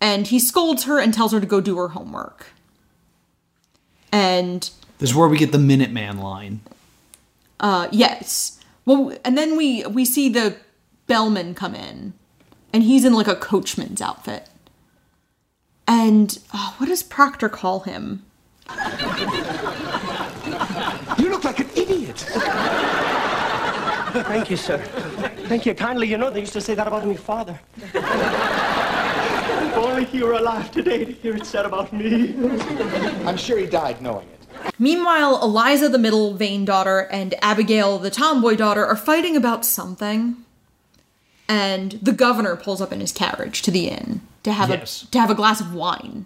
And 0.01 0.27
he 0.27 0.39
scolds 0.41 0.85
her 0.85 0.99
and 0.99 1.15
tells 1.15 1.33
her 1.33 1.41
to 1.41 1.47
go 1.47 1.61
do 1.61 1.79
her 1.79 1.89
homework. 1.89 2.49
And 4.13 4.69
This 4.99 5.11
is 5.11 5.17
where 5.17 5.29
we 5.29 5.39
get 5.39 5.53
the 5.53 5.59
Minuteman 5.59 6.21
line. 6.21 6.61
Uh, 7.61 7.89
yes. 7.93 8.61
Well, 8.85 9.17
and 9.25 9.39
then 9.39 9.57
we 9.57 9.85
we 9.87 10.05
see 10.05 10.29
the 10.29 10.57
bellman 11.07 11.55
come 11.55 11.75
in, 11.75 12.13
and 12.73 12.83
he's 12.83 13.05
in 13.05 13.15
like 13.15 13.27
a 13.27 13.35
coachman's 13.35 14.03
outfit. 14.03 14.49
And 15.89 16.39
oh, 16.53 16.75
what 16.79 16.89
does 16.89 17.03
Proctor 17.03 17.49
call 17.49 17.81
him? 17.81 18.25
You 21.19 21.31
look 21.31 21.45
like 21.45 21.61
an 21.61 21.71
idiot. 21.77 22.19
Thank 24.27 24.51
you, 24.51 24.57
sir. 24.57 24.79
Thank 25.49 25.67
you 25.67 25.75
kindly. 25.75 26.09
You 26.09 26.19
know, 26.19 26.31
they 26.31 26.41
used 26.41 26.55
to 26.55 26.61
say 26.61 26.75
that 26.75 26.87
about 26.87 27.07
me 27.07 27.17
father. 27.17 27.61
if 27.77 27.95
only 29.77 30.05
he 30.05 30.23
were 30.23 30.33
alive 30.33 30.71
today 30.71 31.05
to 31.05 31.13
hear 31.13 31.37
it 31.37 31.47
said 31.47 31.67
about 31.67 31.93
me. 31.93 32.35
I'm 33.27 33.37
sure 33.37 33.59
he 33.59 33.67
died 33.67 34.01
knowing 34.03 34.27
it. 34.29 34.73
Meanwhile, 34.79 35.43
Eliza, 35.43 35.89
the 35.89 35.99
middle 35.99 36.35
vain 36.35 36.65
daughter, 36.65 37.01
and 37.11 37.35
Abigail, 37.43 37.99
the 37.99 38.11
tomboy 38.11 38.57
daughter, 38.57 38.85
are 38.85 38.97
fighting 38.97 39.37
about 39.37 39.65
something. 39.65 40.37
and 41.49 41.93
the 42.03 42.13
governor 42.13 42.57
pulls 42.57 42.81
up 42.81 42.93
in 42.93 43.01
his 43.01 43.13
carriage 43.13 43.63
to 43.63 43.71
the 43.71 43.89
inn 43.89 44.21
to 44.47 44.53
have 44.53 44.71
Yes. 44.71 45.03
a 45.03 45.07
to 45.11 45.19
have 45.21 45.29
a 45.31 45.35
glass 45.35 45.61
of 45.61 45.75
wine. 45.75 46.25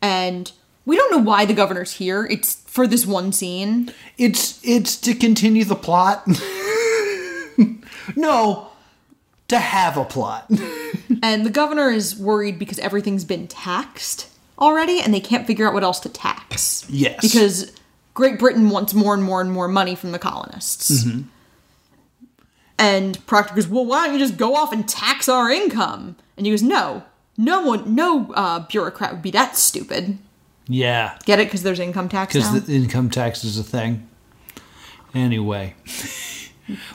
And 0.00 0.50
we 0.86 0.94
don't 0.96 1.10
know 1.10 1.18
why 1.30 1.44
the 1.44 1.52
governor's 1.54 1.94
here. 1.94 2.24
It's 2.30 2.54
for 2.66 2.86
this 2.86 3.04
one 3.04 3.32
scene. 3.32 3.92
It's 4.16 4.60
it's 4.62 4.96
to 4.98 5.12
continue 5.14 5.64
the 5.64 5.74
plot. 5.74 6.24
no, 8.16 8.68
to 9.48 9.58
have 9.58 9.96
a 9.96 10.04
plot. 10.04 10.48
And 11.22 11.44
the 11.44 11.50
governor 11.50 11.90
is 11.90 12.16
worried 12.16 12.58
because 12.58 12.78
everything's 12.78 13.24
been 13.24 13.48
taxed 13.48 14.28
already 14.58 15.00
and 15.00 15.12
they 15.12 15.20
can't 15.20 15.46
figure 15.46 15.66
out 15.66 15.74
what 15.74 15.82
else 15.82 15.98
to 16.00 16.08
tax. 16.08 16.86
Yes. 16.88 17.20
Because 17.20 17.72
Great 18.14 18.38
Britain 18.38 18.70
wants 18.70 18.94
more 18.94 19.14
and 19.14 19.22
more 19.24 19.40
and 19.40 19.50
more 19.50 19.66
money 19.68 19.94
from 19.96 20.12
the 20.12 20.18
colonists. 20.18 21.04
Mm-hmm. 21.04 21.22
And 22.78 23.26
Proctor 23.26 23.54
goes, 23.54 23.66
Well, 23.68 23.84
why 23.84 24.04
don't 24.06 24.14
you 24.14 24.18
just 24.20 24.36
go 24.36 24.54
off 24.54 24.72
and 24.72 24.88
tax 24.88 25.28
our 25.28 25.50
income? 25.50 26.16
And 26.36 26.46
he 26.46 26.52
goes, 26.52 26.62
No, 26.62 27.04
no 27.36 27.62
one, 27.62 27.94
no 27.94 28.32
uh, 28.34 28.60
bureaucrat 28.60 29.12
would 29.12 29.22
be 29.22 29.30
that 29.32 29.56
stupid. 29.56 30.18
Yeah, 30.66 31.18
Get 31.26 31.40
it? 31.40 31.48
Because 31.48 31.62
there's 31.62 31.80
income 31.80 32.08
tax 32.08 32.32
because 32.32 32.64
the 32.66 32.74
income 32.74 33.10
tax 33.10 33.44
is 33.44 33.58
a 33.58 33.62
thing. 33.62 34.08
Anyway, 35.14 35.74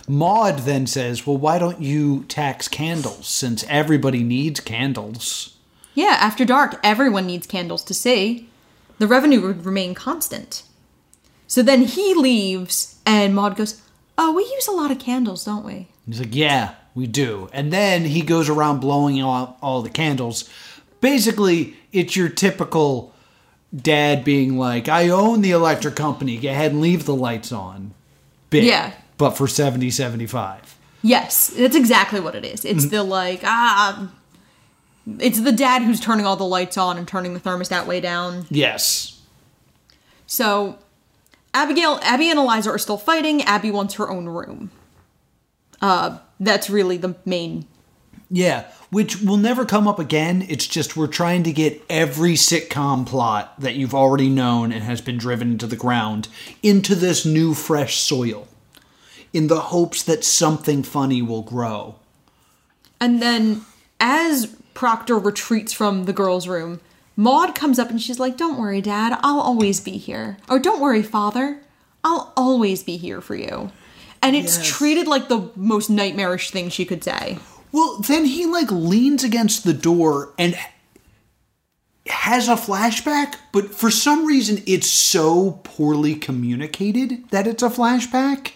Maud 0.08 0.60
then 0.60 0.88
says, 0.88 1.27
"Well, 1.27 1.38
why 1.38 1.60
don't 1.60 1.79
you 1.79 2.24
tax 2.24 2.67
candles 2.67 3.27
since 3.27 3.63
everybody 3.69 4.24
needs 4.24 4.60
candles?" 4.60 5.55
yeah, 5.93 6.17
after 6.19 6.46
dark, 6.46 6.79
everyone 6.84 7.27
needs 7.27 7.46
candles 7.46 7.84
to 7.84 7.93
see. 7.93 8.50
The 8.98 9.08
revenue 9.08 9.41
would 9.41 9.65
remain 9.65 9.93
constant. 9.93 10.63
So 11.48 11.62
then 11.62 11.84
he 11.84 12.13
leaves, 12.13 13.00
and 13.05 13.36
Maud 13.36 13.55
goes, 13.55 13.81
Oh, 14.17 14.34
we 14.34 14.43
use 14.43 14.67
a 14.67 14.72
lot 14.72 14.91
of 14.91 15.00
candles, 15.00 15.46
don't 15.46 15.65
we? 15.65 15.88
He's 16.05 16.19
like, 16.19 16.36
"Yeah, 16.36 16.75
we 16.96 17.08
do." 17.08 17.50
And 17.53 17.72
then 17.74 18.05
he 18.05 18.22
goes 18.22 18.50
around 18.50 18.79
blowing 18.79 19.19
out 19.19 19.58
all 19.62 19.81
the 19.81 19.89
candles. 19.89 20.48
Basically, 21.01 21.75
it's 21.91 22.15
your 22.15 22.29
typical 22.29 23.13
dad 23.75 24.24
being 24.24 24.58
like, 24.58 24.88
"I 24.89 25.10
own 25.10 25.41
the 25.41 25.51
electric 25.51 25.96
company. 25.96 26.38
Go 26.38 26.50
ahead 26.50 26.72
and 26.72 26.81
leave 26.81 27.05
the 27.05 27.15
lights 27.15 27.51
on." 27.51 27.93
Bit, 28.50 28.63
Yeah. 28.63 28.91
but 29.17 29.31
for 29.38 29.48
70 29.48 29.91
75. 29.91 30.75
Yes, 31.03 31.48
that's 31.55 31.75
exactly 31.75 32.19
what 32.19 32.34
it 32.36 32.43
is. 32.43 32.65
It's 32.65 32.88
the 32.88 33.03
like 33.03 33.41
ah, 33.43 34.10
it's 35.19 35.39
the 35.39 35.51
dad 35.51 35.84
who's 35.84 36.00
turning 36.00 36.25
all 36.25 36.36
the 36.36 36.43
lights 36.46 36.77
on 36.77 36.98
and 36.98 37.08
turning 37.08 37.34
the 37.34 37.39
thermostat 37.39 37.86
way 37.86 38.00
down. 38.01 38.46
Yes. 38.50 39.19
So, 40.27 40.77
Abigail, 41.53 42.00
Abby 42.03 42.29
and 42.29 42.38
Eliza 42.39 42.69
are 42.72 42.77
still 42.77 42.98
fighting. 42.98 43.41
Abby 43.43 43.72
wants 43.72 43.96
her 43.96 44.10
own 44.10 44.25
room. 44.27 44.72
Uh, 45.81 46.19
that's 46.39 46.69
really 46.69 46.98
the 46.98 47.15
main. 47.25 47.65
Yeah, 48.31 48.69
which 48.91 49.21
will 49.21 49.38
never 49.38 49.65
come 49.65 49.88
up 49.88 49.98
again. 49.98 50.45
It's 50.48 50.67
just 50.67 50.95
we're 50.95 51.07
trying 51.07 51.43
to 51.43 51.51
get 51.51 51.81
every 51.89 52.33
sitcom 52.33 53.05
plot 53.05 53.59
that 53.59 53.75
you've 53.75 53.95
already 53.95 54.29
known 54.29 54.71
and 54.71 54.83
has 54.83 55.01
been 55.01 55.17
driven 55.17 55.51
into 55.51 55.67
the 55.67 55.75
ground 55.75 56.27
into 56.62 56.93
this 56.93 57.25
new, 57.25 57.53
fresh 57.53 57.98
soil 57.98 58.48
in 59.33 59.48
the 59.48 59.59
hopes 59.59 60.03
that 60.03 60.24
something 60.24 60.83
funny 60.83 61.21
will 61.21 61.41
grow. 61.41 61.95
And 63.01 63.21
then, 63.21 63.62
as 64.00 64.55
Proctor 64.74 65.17
retreats 65.17 65.74
from 65.74 66.05
the 66.05 66.13
girls' 66.13 66.48
room, 66.48 66.79
Maud 67.15 67.55
comes 67.55 67.79
up 67.79 67.89
and 67.89 68.01
she's 68.01 68.19
like, 68.19 68.38
"Don't 68.38 68.59
worry, 68.59 68.81
Dad. 68.81 69.17
I'll 69.24 69.39
always 69.39 69.79
be 69.79 69.98
here. 69.98 70.38
Or 70.50 70.59
don't 70.59 70.79
worry, 70.79 71.03
Father. 71.03 71.62
I'll 72.03 72.31
always 72.38 72.83
be 72.83 72.98
here 72.98 73.21
for 73.21 73.36
you." 73.36 73.71
And 74.21 74.35
it's 74.35 74.57
Yes. 74.57 74.67
treated 74.67 75.07
like 75.07 75.27
the 75.29 75.49
most 75.55 75.89
nightmarish 75.89 76.51
thing 76.51 76.69
she 76.69 76.85
could 76.85 77.03
say. 77.03 77.39
Well, 77.71 77.99
then 77.99 78.25
he 78.25 78.45
like 78.45 78.71
leans 78.71 79.23
against 79.23 79.63
the 79.63 79.73
door 79.73 80.33
and 80.38 80.57
has 82.08 82.47
a 82.47 82.55
flashback, 82.55 83.36
but 83.51 83.73
for 83.73 83.91
some 83.91 84.25
reason 84.25 84.63
it's 84.65 84.89
so 84.89 85.60
poorly 85.63 86.15
communicated 86.15 87.23
that 87.29 87.45
it's 87.47 87.62
a 87.63 87.69
flashback. 87.69 88.53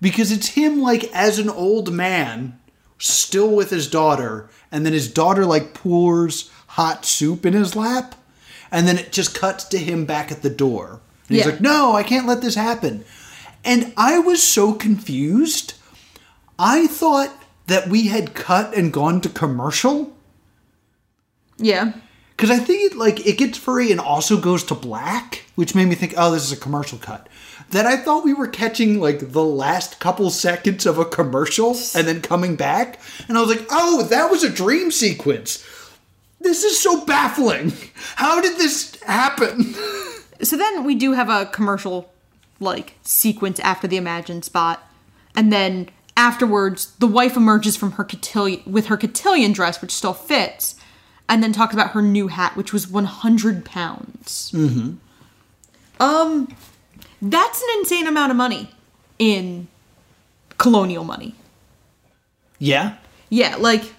Because 0.00 0.30
it's 0.32 0.48
him 0.48 0.80
like 0.80 1.04
as 1.14 1.38
an 1.38 1.48
old 1.50 1.92
man, 1.92 2.58
still 2.98 3.54
with 3.54 3.70
his 3.70 3.88
daughter, 3.88 4.48
and 4.72 4.84
then 4.84 4.92
his 4.92 5.08
daughter 5.10 5.44
like 5.44 5.74
pours 5.74 6.50
hot 6.68 7.04
soup 7.04 7.44
in 7.46 7.52
his 7.52 7.76
lap, 7.76 8.14
and 8.70 8.86
then 8.88 8.98
it 8.98 9.12
just 9.12 9.34
cuts 9.38 9.64
to 9.64 9.78
him 9.78 10.04
back 10.04 10.30
at 10.32 10.42
the 10.42 10.50
door. 10.50 11.00
And 11.28 11.36
he's 11.36 11.44
Yeah. 11.46 11.52
like, 11.52 11.60
No, 11.60 11.94
I 11.94 12.02
can't 12.02 12.26
let 12.26 12.40
this 12.40 12.54
happen. 12.54 13.04
And 13.66 13.92
I 13.96 14.18
was 14.18 14.42
so 14.42 14.72
confused. 14.72 15.74
I 16.58 16.86
thought 16.86 17.30
that 17.66 17.88
we 17.88 18.06
had 18.06 18.32
cut 18.34 18.74
and 18.74 18.92
gone 18.92 19.20
to 19.22 19.28
commercial 19.28 20.16
Yeah. 21.58 21.92
because 22.36 22.50
I 22.50 22.58
think 22.58 22.92
it 22.92 22.96
like 22.96 23.26
it 23.26 23.38
gets 23.38 23.58
furry 23.58 23.90
and 23.90 24.00
also 24.00 24.36
goes 24.40 24.62
to 24.64 24.74
black, 24.74 25.44
which 25.56 25.74
made 25.74 25.88
me 25.88 25.94
think, 25.96 26.14
oh, 26.16 26.30
this 26.30 26.44
is 26.44 26.52
a 26.52 26.56
commercial 26.56 26.98
cut. 26.98 27.28
That 27.70 27.86
I 27.86 27.96
thought 27.96 28.24
we 28.24 28.32
were 28.34 28.46
catching 28.46 29.00
like 29.00 29.32
the 29.32 29.44
last 29.44 29.98
couple 29.98 30.30
seconds 30.30 30.86
of 30.86 30.98
a 30.98 31.04
commercial 31.04 31.70
and 31.94 32.06
then 32.06 32.20
coming 32.22 32.54
back, 32.54 33.00
and 33.28 33.36
I 33.36 33.40
was 33.40 33.50
like, 33.50 33.66
oh, 33.70 34.04
that 34.04 34.30
was 34.30 34.44
a 34.44 34.48
dream 34.50 34.92
sequence. 34.92 35.64
This 36.40 36.62
is 36.62 36.80
so 36.80 37.04
baffling. 37.04 37.72
How 38.14 38.40
did 38.40 38.56
this 38.58 38.94
happen? 39.02 39.74
So 40.42 40.58
then 40.58 40.84
we 40.84 40.94
do 40.94 41.12
have 41.14 41.30
a 41.30 41.46
commercial 41.46 42.12
like 42.60 42.94
sequence 43.02 43.58
after 43.60 43.86
the 43.86 43.96
imagined 43.96 44.44
spot, 44.44 44.82
and 45.34 45.52
then 45.52 45.88
afterwards 46.16 46.92
the 46.98 47.06
wife 47.06 47.36
emerges 47.36 47.76
from 47.76 47.92
her 47.92 48.04
cotillion 48.04 48.62
with 48.66 48.86
her 48.86 48.96
cotillion 48.96 49.52
dress, 49.52 49.80
which 49.82 49.92
still 49.92 50.14
fits, 50.14 50.74
and 51.28 51.42
then 51.42 51.52
talks 51.52 51.74
about 51.74 51.90
her 51.90 52.02
new 52.02 52.28
hat, 52.28 52.56
which 52.56 52.72
was 52.72 52.88
100 52.88 53.64
pounds. 53.64 54.50
Mm-hmm. 54.54 54.94
Um, 56.02 56.48
that's 57.22 57.62
an 57.62 57.68
insane 57.78 58.06
amount 58.06 58.30
of 58.30 58.36
money 58.36 58.70
in 59.18 59.68
colonial 60.58 61.04
money. 61.04 61.34
yeah, 62.58 62.96
Yeah, 63.30 63.56
like 63.56 63.92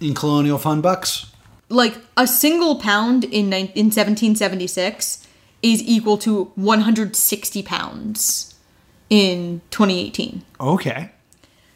in 0.00 0.14
colonial 0.14 0.58
fun 0.58 0.80
bucks. 0.80 1.26
like 1.68 1.96
a 2.16 2.26
single 2.26 2.76
pound 2.76 3.24
in 3.24 3.52
in 3.52 3.86
1776 3.90 5.26
is 5.62 5.82
equal 5.82 6.18
to 6.18 6.44
160 6.54 7.62
pounds 7.62 8.54
in 9.10 9.60
2018. 9.70 10.42
Okay. 10.60 11.10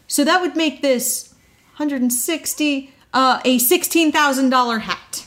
So 0.07 0.25
that 0.25 0.41
would 0.41 0.57
make 0.57 0.83
this 0.83 1.35
160 1.77 2.93
uh, 3.15 3.41
a 3.45 3.59
$16,000 3.59 4.81
hat. 4.83 5.27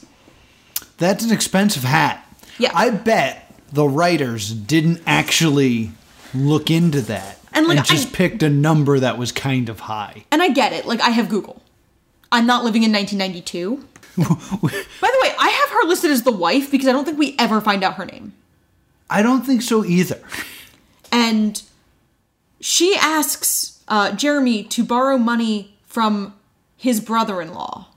That's 0.97 1.23
an 1.25 1.31
expensive 1.31 1.83
hat. 1.83 2.25
Yeah. 2.57 2.71
I 2.73 2.89
bet 2.89 3.51
the 3.71 3.87
writers 3.87 4.51
didn't 4.53 5.01
actually 5.05 5.91
look 6.33 6.71
into 6.71 7.01
that 7.01 7.39
And, 7.53 7.67
like, 7.67 7.83
just 7.83 8.07
I- 8.07 8.11
picked 8.11 8.41
a 8.43 8.49
number 8.49 8.99
that 8.99 9.17
was 9.17 9.31
kind 9.31 9.69
of 9.69 9.81
high. 9.81 10.25
And 10.31 10.41
I 10.41 10.49
get 10.49 10.71
it. 10.73 10.85
Like 10.85 11.01
I 11.01 11.09
have 11.09 11.29
Google. 11.29 11.61
I'm 12.31 12.45
not 12.47 12.63
living 12.63 12.83
in 12.83 12.91
1992. 12.91 13.87
By 14.17 14.23
the 15.11 15.19
way, 15.21 15.33
I 15.39 15.49
have 15.49 15.69
her 15.71 15.87
listed 15.87 16.11
as 16.11 16.23
the 16.23 16.31
wife 16.31 16.71
because 16.71 16.87
I 16.87 16.91
don't 16.91 17.05
think 17.05 17.17
we 17.19 17.35
ever 17.37 17.59
find 17.61 17.83
out 17.83 17.95
her 17.95 18.05
name. 18.05 18.33
I 19.09 19.21
don't 19.21 19.45
think 19.45 19.61
so 19.61 19.85
either. 19.85 20.19
and 21.11 21.61
she 22.59 22.95
asks 22.99 23.83
uh, 23.87 24.11
Jeremy 24.13 24.63
to 24.63 24.83
borrow 24.83 25.17
money 25.17 25.77
from 25.85 26.33
his 26.77 26.99
brother-in-law, 26.99 27.87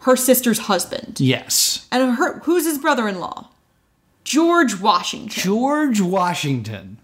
her 0.00 0.16
sister's 0.16 0.60
husband. 0.60 1.20
Yes. 1.20 1.86
And 1.90 2.16
her, 2.16 2.40
who's 2.40 2.64
his 2.64 2.78
brother-in-law? 2.78 3.48
George 4.24 4.80
Washington. 4.80 5.42
George 5.42 6.00
Washington. 6.00 6.98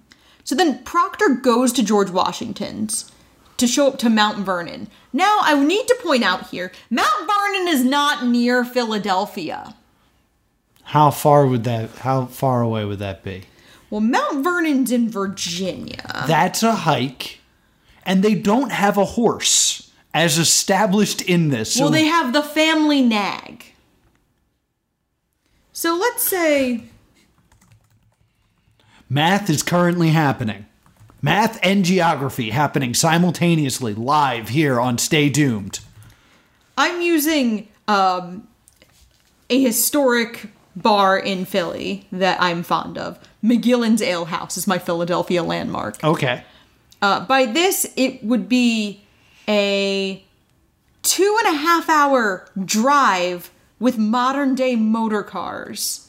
So 0.45 0.55
then 0.55 0.83
Proctor 0.83 1.29
goes 1.31 1.73
to 1.75 1.83
George 1.85 2.11
Washington's 2.11 3.11
to 3.59 3.67
show 3.69 3.87
up 3.87 3.99
to 3.99 4.11
Mount 4.11 4.39
Vernon. 4.39 4.89
Now 5.13 5.39
I 5.43 5.63
need 5.63 5.87
to 5.87 5.99
point 6.03 6.25
out 6.25 6.49
here, 6.49 6.73
Mount 6.91 7.09
Vernon 7.21 7.69
is 7.69 7.85
not 7.85 8.27
near 8.27 8.65
Philadelphia. 8.65 9.75
How 10.85 11.11
far 11.11 11.47
would 11.47 11.65
that 11.65 11.91
how 11.99 12.27
far 12.27 12.63
away 12.63 12.85
would 12.85 12.99
that 12.99 13.23
be? 13.23 13.45
Well, 13.91 14.01
Mount 14.01 14.43
Vernon's 14.43 14.91
in 14.91 15.11
Virginia. 15.11 16.25
That's 16.27 16.63
a 16.63 16.73
hike. 16.73 17.41
And 18.05 18.23
they 18.23 18.35
don't 18.35 18.73
have 18.73 18.97
a 18.97 19.05
horse 19.05 19.91
as 20.15 20.39
established 20.39 21.23
in 21.23 21.51
this. 21.51 21.75
So 21.75 21.85
Well, 21.85 21.93
they 21.93 22.07
have 22.07 22.33
the 22.33 22.43
family 22.43 23.03
nag. 23.03 23.65
So 25.73 25.95
let's 25.95 26.23
say 26.23 26.85
math 29.09 29.49
is 29.49 29.63
currently 29.63 30.09
happening. 30.09 30.67
Math 31.21 31.61
and 31.63 31.85
geography 31.85 32.51
happening 32.51 32.95
simultaneously 32.95 33.95
live 33.95 34.49
here 34.49 34.81
on 34.81 34.99
Stay 34.99 35.29
Doomed. 35.29 35.79
I'm 36.77 37.01
using 37.01 37.69
um, 37.87 38.49
a 39.49 39.63
historic 39.63 40.49
bar 40.77 41.19
in 41.19 41.45
Philly 41.45 42.07
that 42.13 42.41
I'm 42.41 42.63
fond 42.63 42.99
of. 42.99 43.19
McGillin's 43.45 44.03
Ale 44.03 44.27
House 44.27 44.57
is 44.57 44.67
my 44.67 44.79
Philadelphia 44.79 45.43
landmark. 45.43 46.03
Okay. 46.03 46.45
Uh, 47.01 47.21
by 47.27 47.47
this, 47.47 47.87
it 47.97 48.23
would 48.25 48.49
be 48.49 49.03
a 49.49 50.23
two 51.03 51.39
and 51.45 51.55
a 51.57 51.59
half 51.59 51.89
hour 51.89 52.47
drive 52.65 53.51
with 53.81 53.99
modern 53.99 54.55
day 54.55 54.77
motor 54.77 55.23
cars. 55.23 56.09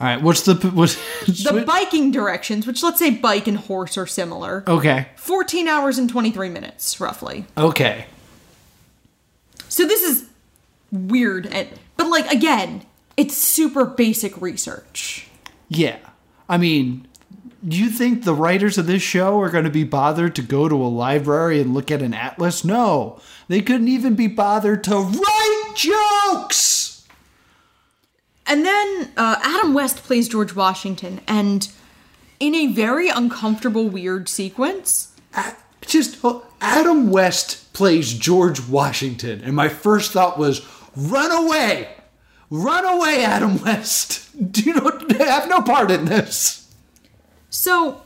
All 0.00 0.08
right, 0.08 0.20
what's 0.20 0.42
the 0.42 0.54
what's 0.74 0.96
The 1.26 1.62
biking 1.66 2.10
directions, 2.10 2.66
which 2.66 2.82
let's 2.82 2.98
say 2.98 3.10
bike 3.10 3.46
and 3.46 3.56
horse 3.56 3.96
are 3.96 4.06
similar, 4.06 4.64
Okay. 4.66 5.06
14 5.14 5.68
hours 5.68 5.96
and 5.96 6.10
23 6.10 6.48
minutes, 6.48 7.00
roughly. 7.00 7.46
Okay. 7.56 8.06
So 9.68 9.86
this 9.86 10.02
is 10.02 10.28
weird, 10.90 11.46
and, 11.46 11.68
but 11.96 12.08
like, 12.08 12.30
again, 12.32 12.84
it's 13.16 13.36
super 13.36 13.84
basic 13.84 14.40
research. 14.40 15.28
Yeah. 15.68 15.98
I 16.48 16.58
mean, 16.58 17.06
do 17.66 17.76
you 17.76 17.90
think 17.90 18.24
the 18.24 18.34
writers 18.34 18.78
of 18.78 18.86
this 18.86 19.02
show 19.02 19.40
are 19.40 19.50
going 19.50 19.64
to 19.64 19.70
be 19.70 19.84
bothered 19.84 20.34
to 20.36 20.42
go 20.42 20.68
to 20.68 20.74
a 20.74 20.88
library 20.88 21.60
and 21.60 21.74
look 21.74 21.90
at 21.90 22.02
an 22.02 22.14
atlas? 22.14 22.64
No. 22.64 23.20
They 23.48 23.60
couldn't 23.60 23.88
even 23.88 24.14
be 24.14 24.26
bothered 24.26 24.84
to 24.84 24.96
write 24.96 25.72
jokes. 25.74 27.06
And 28.46 28.66
then 28.66 29.12
uh, 29.16 29.36
Adam 29.42 29.72
West 29.72 29.98
plays 29.98 30.28
George 30.28 30.54
Washington, 30.54 31.20
and 31.28 31.68
in 32.40 32.54
a 32.54 32.66
very 32.66 33.08
uncomfortable, 33.08 33.88
weird 33.88 34.28
sequence, 34.28 35.12
Just 35.82 36.18
oh, 36.24 36.44
Adam 36.60 37.10
West 37.10 37.72
plays 37.72 38.12
George 38.12 38.60
Washington, 38.68 39.42
and 39.42 39.54
my 39.54 39.68
first 39.68 40.12
thought 40.12 40.38
was, 40.38 40.66
"Run 40.96 41.30
away, 41.30 41.88
run 42.52 42.84
away, 42.84 43.24
Adam 43.24 43.60
West! 43.62 44.28
Do 44.52 44.60
you 44.62 44.74
not 44.74 45.10
have 45.12 45.48
no 45.48 45.62
part 45.62 45.90
in 45.90 46.04
this?" 46.04 46.68
So, 47.50 48.02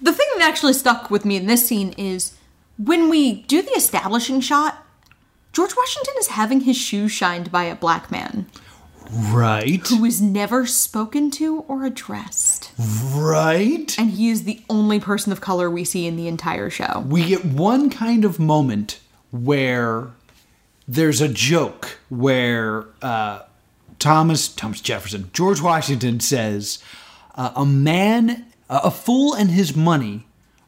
the 0.00 0.12
thing 0.12 0.26
that 0.36 0.48
actually 0.48 0.72
stuck 0.72 1.10
with 1.10 1.24
me 1.24 1.36
in 1.36 1.46
this 1.46 1.66
scene 1.66 1.92
is 1.98 2.34
when 2.78 3.08
we 3.10 3.42
do 3.42 3.62
the 3.62 3.72
establishing 3.72 4.40
shot, 4.40 4.84
George 5.52 5.74
Washington 5.76 6.14
is 6.18 6.28
having 6.28 6.60
his 6.62 6.76
shoes 6.76 7.12
shined 7.12 7.50
by 7.52 7.64
a 7.64 7.74
black 7.76 8.10
man 8.10 8.46
Right, 9.12 9.84
who 9.88 10.04
is 10.04 10.22
never 10.22 10.66
spoken 10.66 11.32
to 11.32 11.60
or 11.66 11.84
addressed. 11.84 12.70
right. 13.12 13.92
And 13.98 14.10
he 14.10 14.30
is 14.30 14.44
the 14.44 14.60
only 14.70 15.00
person 15.00 15.32
of 15.32 15.40
color 15.40 15.68
we 15.68 15.84
see 15.84 16.06
in 16.06 16.14
the 16.16 16.28
entire 16.28 16.70
show. 16.70 17.04
we 17.06 17.26
get 17.26 17.44
one 17.44 17.90
kind 17.90 18.24
of 18.24 18.38
moment 18.38 19.00
where 19.32 20.10
there's 20.90 21.20
a 21.20 21.28
joke 21.28 21.98
where 22.08 22.84
uh, 23.00 23.42
Thomas 24.00 24.48
Thomas 24.48 24.80
Jefferson 24.80 25.30
George 25.32 25.60
Washington 25.60 26.18
says 26.18 26.82
uh, 27.36 27.52
a 27.54 27.64
man 27.64 28.46
a 28.68 28.90
fool 28.90 29.34
and 29.34 29.52
his 29.52 29.76
money 29.76 30.26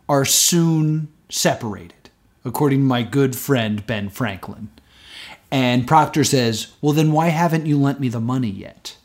are 0.08 0.24
soon 0.24 1.08
separated 1.28 2.10
according 2.44 2.80
to 2.80 2.84
my 2.84 3.02
good 3.02 3.34
friend 3.34 3.84
Ben 3.86 4.08
Franklin. 4.08 4.70
And 5.50 5.88
Proctor 5.88 6.22
says 6.22 6.72
well 6.80 6.92
then 6.92 7.10
why 7.10 7.28
haven't 7.28 7.66
you 7.66 7.76
lent 7.76 7.98
me 7.98 8.08
the 8.08 8.20
money 8.20 8.50
yet? 8.50 8.96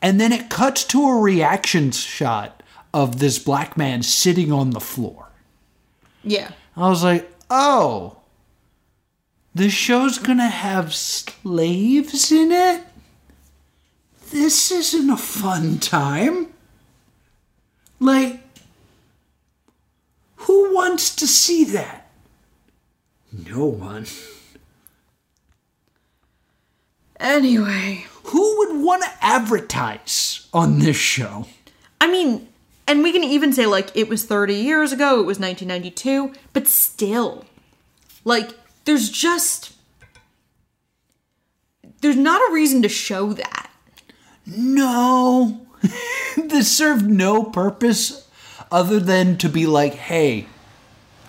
And 0.00 0.20
then 0.20 0.30
it 0.30 0.48
cuts 0.48 0.84
to 0.84 1.08
a 1.08 1.20
reaction 1.20 1.90
shot 1.90 2.62
of 2.92 3.18
this 3.18 3.40
black 3.40 3.76
man 3.76 4.04
sitting 4.04 4.52
on 4.52 4.70
the 4.70 4.80
floor. 4.80 5.26
Yeah. 6.22 6.52
I 6.76 6.88
was 6.88 7.02
like, 7.02 7.28
oh, 7.50 8.18
this 9.54 9.72
show's 9.72 10.18
gonna 10.18 10.48
have 10.48 10.94
slaves 10.94 12.32
in 12.32 12.50
it? 12.50 12.82
This 14.30 14.70
isn't 14.70 15.10
a 15.10 15.16
fun 15.16 15.78
time. 15.78 16.48
Like, 18.00 18.40
who 20.36 20.74
wants 20.74 21.14
to 21.16 21.26
see 21.26 21.64
that? 21.64 22.10
No 23.32 23.64
one. 23.64 24.06
Anyway, 27.18 28.06
Who 28.24 28.58
would 28.58 28.82
want 28.82 29.02
to 29.04 29.10
advertise 29.20 30.48
on 30.52 30.78
this 30.78 30.96
show? 30.96 31.46
I 32.00 32.10
mean, 32.10 32.48
and 32.86 33.02
we 33.02 33.12
can 33.12 33.22
even 33.22 33.52
say 33.52 33.66
like 33.66 33.90
it 33.94 34.08
was 34.08 34.24
30 34.24 34.54
years 34.54 34.92
ago, 34.92 35.20
it 35.20 35.26
was 35.26 35.38
1992, 35.38 36.32
but 36.52 36.66
still, 36.66 37.44
like, 38.24 38.50
there's 38.84 39.08
just. 39.10 39.72
There's 42.00 42.16
not 42.16 42.40
a 42.50 42.52
reason 42.52 42.82
to 42.82 42.88
show 42.88 43.32
that. 43.32 43.70
No. 44.46 45.66
this 46.36 46.74
served 46.76 47.06
no 47.06 47.42
purpose 47.44 48.28
other 48.70 49.00
than 49.00 49.36
to 49.38 49.48
be 49.48 49.66
like, 49.66 49.94
hey, 49.94 50.46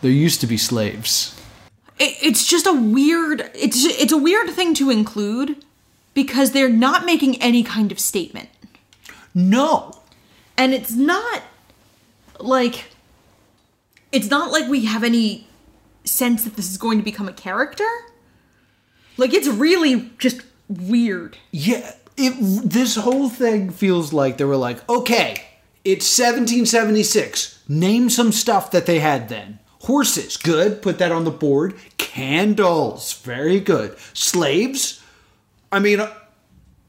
there 0.01 0.11
used 0.11 0.41
to 0.41 0.47
be 0.47 0.57
slaves. 0.57 1.39
It, 1.97 2.17
it's 2.21 2.45
just 2.45 2.65
a 2.67 2.73
weird. 2.73 3.49
It's 3.53 3.85
it's 3.85 4.11
a 4.11 4.17
weird 4.17 4.49
thing 4.49 4.73
to 4.75 4.89
include 4.89 5.63
because 6.13 6.51
they're 6.51 6.69
not 6.69 7.05
making 7.05 7.41
any 7.41 7.63
kind 7.63 7.91
of 7.91 7.99
statement, 7.99 8.49
No. 9.33 10.01
and 10.57 10.73
it's 10.73 10.93
not 10.93 11.43
like. 12.39 12.85
It's 14.11 14.29
not 14.29 14.51
like 14.51 14.69
we 14.69 14.85
have 14.85 15.03
any 15.03 15.47
sense 16.05 16.43
that 16.43 16.55
this 16.55 16.69
is 16.69 16.77
going 16.77 16.97
to 16.97 17.03
become 17.03 17.27
a 17.27 17.33
character. 17.33 17.87
Like 19.17 19.33
it's 19.33 19.47
really 19.47 20.11
just 20.17 20.41
weird. 20.67 21.37
Yeah, 21.51 21.93
it 22.17 22.33
this 22.39 22.95
whole 22.95 23.29
thing 23.29 23.69
feels 23.71 24.13
like 24.13 24.37
they 24.37 24.45
were 24.45 24.57
like, 24.57 24.87
okay, 24.89 25.43
it's 25.83 26.05
1776. 26.17 27.63
Name 27.67 28.09
some 28.09 28.31
stuff 28.31 28.71
that 28.71 28.85
they 28.85 28.99
had 28.99 29.29
then. 29.29 29.59
Horses, 29.81 30.37
good. 30.37 30.81
Put 30.81 30.97
that 30.97 31.11
on 31.11 31.25
the 31.25 31.31
board. 31.31 31.75
Candles, 31.97 33.13
very 33.13 33.59
good. 33.59 33.97
Slaves, 34.13 35.01
I 35.71 35.79
mean, 35.79 35.99
uh, 35.99 36.11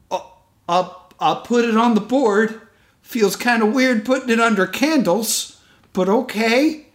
uh, 0.09 0.19
I'll, 0.67 1.11
I'll 1.19 1.41
put 1.41 1.65
it 1.65 1.77
on 1.77 1.93
the 1.93 2.01
board. 2.01 2.61
Feels 3.01 3.35
kind 3.35 3.61
of 3.61 3.73
weird 3.73 4.05
putting 4.05 4.29
it 4.29 4.39
under 4.39 4.65
candles, 4.65 5.61
but 5.93 6.09
okay. 6.09 6.86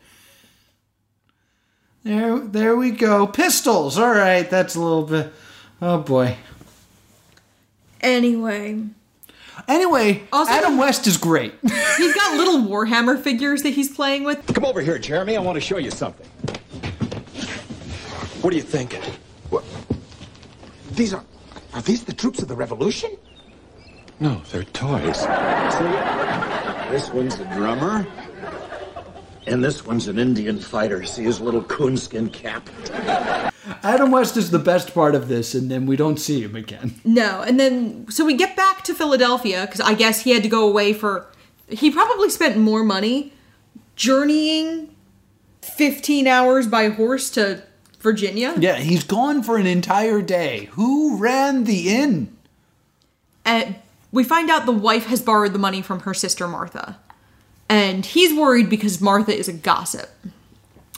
There, 2.05 2.38
there 2.38 2.77
we 2.77 2.91
go. 2.91 3.27
Pistols. 3.27 3.99
All 3.99 4.11
right, 4.11 4.49
that's 4.49 4.75
a 4.75 4.81
little 4.81 5.05
bit. 5.05 5.33
Oh 5.81 5.99
boy. 5.99 6.37
Anyway, 8.01 8.83
Anyway, 9.69 10.23
Also- 10.33 10.51
Adam 10.51 10.77
West 10.77 11.07
is 11.07 11.17
great. 11.17 11.55
he's 11.62 12.15
got 12.15 12.37
little 12.37 12.59
Warhammer 12.62 13.21
figures 13.21 13.62
that 13.62 13.71
he's 13.71 13.95
playing 13.95 14.25
with. 14.25 14.45
Come 14.55 14.65
over 14.65 14.81
here, 14.81 14.99
Jeremy. 14.99 15.37
I 15.37 15.41
want 15.41 15.57
to 15.57 15.61
show 15.61 15.79
you 15.79 15.91
something. 15.91 16.27
What 18.41 18.53
are 18.53 18.57
you 18.57 18.62
thinking? 18.62 19.03
What? 19.51 19.62
These 20.93 21.15
are. 21.15 21.23
Are 21.75 21.83
these 21.83 22.03
the 22.05 22.12
troops 22.12 22.43
of 22.43 22.49
the 22.49 22.57
revolution? 22.57 23.17
No, 24.19 24.43
they're 24.51 24.65
toys. 24.65 25.19
See? 25.21 26.91
This 26.91 27.11
one's 27.11 27.38
a 27.38 27.45
drummer. 27.55 28.07
And 29.47 29.63
this 29.63 29.85
one's 29.85 30.09
an 30.09 30.19
Indian 30.19 30.59
fighter. 30.59 31.03
See 31.05 31.25
his 31.25 31.41
little 31.41 31.63
coonskin 31.65 32.31
cap? 32.31 32.69
Adam 33.83 34.11
West 34.11 34.37
is 34.37 34.51
the 34.51 34.59
best 34.59 34.95
part 34.95 35.15
of 35.15 35.29
this, 35.29 35.55
and 35.55 35.71
then 35.71 35.87
we 35.87 35.97
don't 35.97 36.19
see 36.19 36.43
him 36.43 36.55
again. 36.55 36.95
No, 37.05 37.43
and 37.43 37.59
then 37.59 38.09
so 38.11 38.25
we 38.25 38.35
get 38.35 38.57
back 38.57 38.85
to 38.85 38.95
Philadelphia 38.95 39.67
because 39.67 39.81
I 39.81 39.95
guess 39.95 40.23
he 40.23 40.31
had 40.31 40.43
to 40.43 40.49
go 40.49 40.69
away 40.69 40.93
for. 40.93 41.27
He 41.69 41.91
probably 41.91 42.29
spent 42.31 42.57
more 42.57 42.85
money 42.85 43.33
journeying 43.97 44.95
15 45.63 46.27
hours 46.27 46.67
by 46.67 46.89
horse 46.89 47.31
to 47.31 47.63
Virginia. 48.01 48.55
Yeah, 48.59 48.77
he's 48.77 49.05
gone 49.05 49.43
for 49.43 49.57
an 49.57 49.67
entire 49.67 50.23
day. 50.23 50.69
Who 50.73 51.17
ran 51.17 51.65
the 51.65 51.95
inn? 51.95 52.37
And 53.45 53.77
we 54.11 54.25
find 54.25 54.51
out 54.51 54.67
the 54.67 54.73
wife 54.73 55.07
has 55.07 55.23
borrowed 55.23 55.53
the 55.53 55.59
money 55.59 55.83
from 55.83 56.01
her 56.01 56.15
sister 56.15 56.47
Martha. 56.47 56.99
And 57.73 58.05
he's 58.05 58.35
worried 58.35 58.69
because 58.69 59.01
Martha 59.01 59.35
is 59.35 59.49
a 59.49 59.53
gossip. 59.55 60.11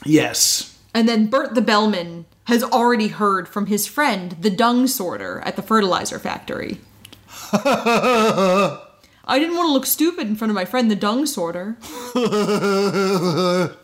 Yes. 0.05 0.77
And 0.93 1.09
then 1.09 1.29
Bert 1.29 1.55
the 1.55 1.63
bellman 1.63 2.27
has 2.47 2.65
already 2.65 3.07
heard 3.07 3.47
from 3.47 3.67
his 3.67 3.87
friend, 3.87 4.33
the 4.41 4.51
dung 4.51 4.89
sorter, 4.89 5.41
at 5.45 5.55
the 5.55 5.63
fertilizer 5.63 6.19
factory. 6.19 6.81
I 7.53 8.81
didn't 9.29 9.55
want 9.55 9.69
to 9.69 9.73
look 9.73 9.87
stupid 9.87 10.27
in 10.27 10.35
front 10.35 10.51
of 10.51 10.57
my 10.57 10.65
friend, 10.65 10.91
the 10.91 10.97
dung 10.97 11.27
sorter. 11.27 11.77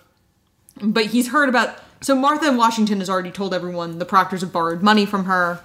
but 0.83 1.07
he's 1.07 1.29
heard 1.29 1.49
about. 1.49 1.79
So 2.01 2.17
Martha 2.17 2.49
in 2.49 2.57
Washington 2.57 2.99
has 2.99 3.09
already 3.09 3.31
told 3.31 3.55
everyone 3.55 4.01
the 4.01 4.05
Proctors 4.05 4.41
have 4.41 4.53
borrowed 4.53 4.83
money 4.83 5.07
from 5.07 5.27
her. 5.27 5.61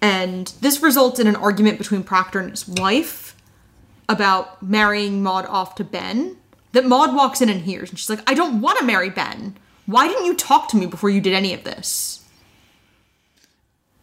And 0.00 0.46
this 0.62 0.82
results 0.82 1.20
in 1.20 1.26
an 1.26 1.36
argument 1.36 1.76
between 1.76 2.02
Proctor 2.02 2.40
and 2.40 2.50
his 2.50 2.66
wife 2.66 3.23
about 4.08 4.62
marrying 4.62 5.22
Maud 5.22 5.46
off 5.46 5.74
to 5.76 5.84
Ben. 5.84 6.36
That 6.72 6.86
Maud 6.86 7.14
walks 7.14 7.40
in 7.40 7.48
and 7.48 7.60
hears, 7.62 7.90
and 7.90 7.98
she's 7.98 8.10
like, 8.10 8.28
I 8.28 8.34
don't 8.34 8.60
want 8.60 8.78
to 8.78 8.84
marry 8.84 9.08
Ben. 9.08 9.56
Why 9.86 10.08
didn't 10.08 10.24
you 10.24 10.34
talk 10.34 10.68
to 10.70 10.76
me 10.76 10.86
before 10.86 11.10
you 11.10 11.20
did 11.20 11.32
any 11.32 11.54
of 11.54 11.62
this? 11.64 12.24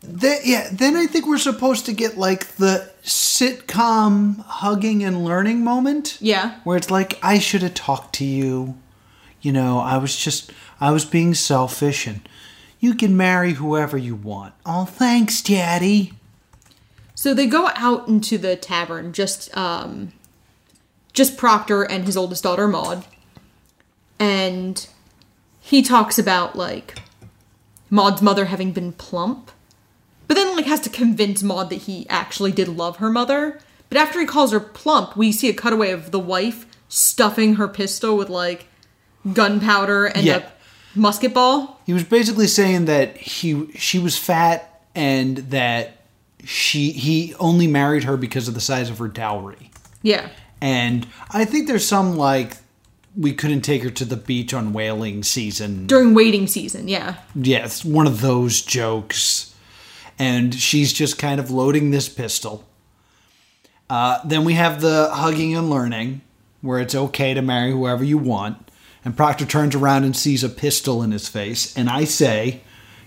Then, 0.04 0.40
yeah, 0.44 0.70
then 0.72 0.96
I 0.96 1.06
think 1.06 1.28
we're 1.28 1.38
supposed 1.38 1.86
to 1.86 1.94
get 1.94 2.18
like 2.18 2.48
the 2.56 2.90
sitcom 3.04 4.40
hugging 4.46 5.04
and 5.04 5.24
learning 5.26 5.64
moment. 5.64 6.18
Yeah. 6.22 6.60
Where 6.64 6.78
it's 6.78 6.90
like, 6.90 7.20
I 7.22 7.38
should 7.40 7.62
have 7.62 7.74
talked 7.74 8.16
to 8.16 8.26
you. 8.26 8.78
you 9.42 9.52
know, 9.52 9.80
I 9.80 9.98
was 9.98 10.16
just, 10.16 10.52
I 10.80 10.92
was 10.92 11.06
being 11.06 11.34
selfish 11.34 12.08
and 12.08 12.28
you 12.80 12.94
can 12.96 13.18
marry 13.18 13.54
whoever 13.54 13.98
you 13.98 14.16
want. 14.16 14.54
Oh, 14.66 14.86
thanks, 14.86 15.42
Daddy. 15.42 16.14
So 17.22 17.36
they 17.36 17.46
go 17.46 17.70
out 17.76 18.08
into 18.08 18.40
the 18.40 18.56
tavern, 18.56 19.14
just 19.14 19.56
um, 19.56 20.12
just 21.14 21.38
Proctor 21.38 21.84
and 21.84 22.04
his 22.06 22.18
oldest 22.18 22.42
daughter 22.42 22.68
Maud, 22.68 23.06
and 24.18 24.88
he 25.60 25.84
talks 25.84 26.18
about 26.18 26.56
like 26.56 26.98
Maud's 27.92 28.24
mother 28.24 28.46
having 28.46 28.72
been 28.72 28.92
plump, 28.94 29.52
but 30.28 30.34
then 30.34 30.56
like 30.56 30.66
has 30.66 30.80
to 30.80 30.90
convince 30.90 31.44
Maud 31.44 31.70
that 31.70 31.84
he 31.84 32.10
actually 32.10 32.52
did 32.52 32.68
love 32.68 32.98
her 32.98 33.12
mother. 33.12 33.60
But 33.90 34.00
after 34.00 34.20
he 34.20 34.26
calls 34.26 34.52
her 34.52 34.60
plump, 34.60 35.16
we 35.16 35.32
see 35.32 35.48
a 35.48 35.54
cutaway 35.54 35.92
of 35.92 36.10
the 36.10 36.18
wife 36.18 36.66
stuffing 36.90 37.54
her 37.58 37.68
pistol 37.68 38.18
with 38.18 38.32
like 38.32 38.66
gunpowder 39.32 40.08
and 40.08 40.26
Yeah. 40.26 40.38
a 40.38 41.00
musket 41.00 41.36
ball. 41.36 41.80
He 41.86 41.94
was 41.94 42.04
basically 42.04 42.48
saying 42.48 42.86
that 42.86 43.16
he 43.16 43.72
she 43.78 44.00
was 44.00 44.18
fat 44.18 44.82
and 44.96 45.38
that 45.52 46.01
she 46.46 46.92
he 46.92 47.36
only 47.36 47.68
married 47.68 48.04
her 48.04 48.18
because 48.18 48.48
of 48.48 48.54
the 48.54 48.62
size 48.62 48.90
of 48.90 48.98
her 49.00 49.08
dowry. 49.08 49.72
Yeah. 50.02 50.30
And 50.60 51.08
I 51.32 51.46
think 51.46 51.68
there's 51.68 51.88
some 51.88 52.16
like 52.16 52.58
we 53.16 53.34
couldn't 53.34 53.62
take 53.62 53.84
her 53.84 53.90
to 53.90 54.06
the 54.06 54.16
beach 54.16 54.54
on 54.54 54.74
whaling 54.74 55.24
season. 55.24 55.88
During 55.88 56.14
waiting 56.14 56.48
season, 56.48 56.88
yeah. 56.88 57.18
Yeah, 57.36 57.66
it's 57.66 57.84
one 57.84 58.08
of 58.08 58.22
those 58.22 58.62
jokes. 58.62 59.54
And 60.18 60.54
she's 60.54 60.94
just 60.94 61.18
kind 61.18 61.40
of 61.40 61.52
loading 61.52 61.92
this 61.92 62.08
pistol. 62.08 62.68
Uh, 63.90 64.20
then 64.24 64.46
we 64.46 64.54
have 64.54 64.80
the 64.80 65.10
hugging 65.12 65.56
and 65.56 65.70
learning, 65.70 66.22
where 66.62 66.80
it's 66.80 66.96
okay 66.96 67.34
to 67.34 67.42
marry 67.42 67.72
whoever 67.72 68.04
you 68.04 68.18
want. 68.18 68.72
And 69.04 69.18
Proctor 69.18 69.46
turns 69.46 69.76
around 69.76 70.04
and 70.04 70.16
sees 70.16 70.44
a 70.44 70.50
pistol 70.50 71.02
in 71.02 71.12
his 71.12 71.28
face. 71.28 71.76
And 71.76 71.90
I 71.90 72.06
say, 72.06 72.62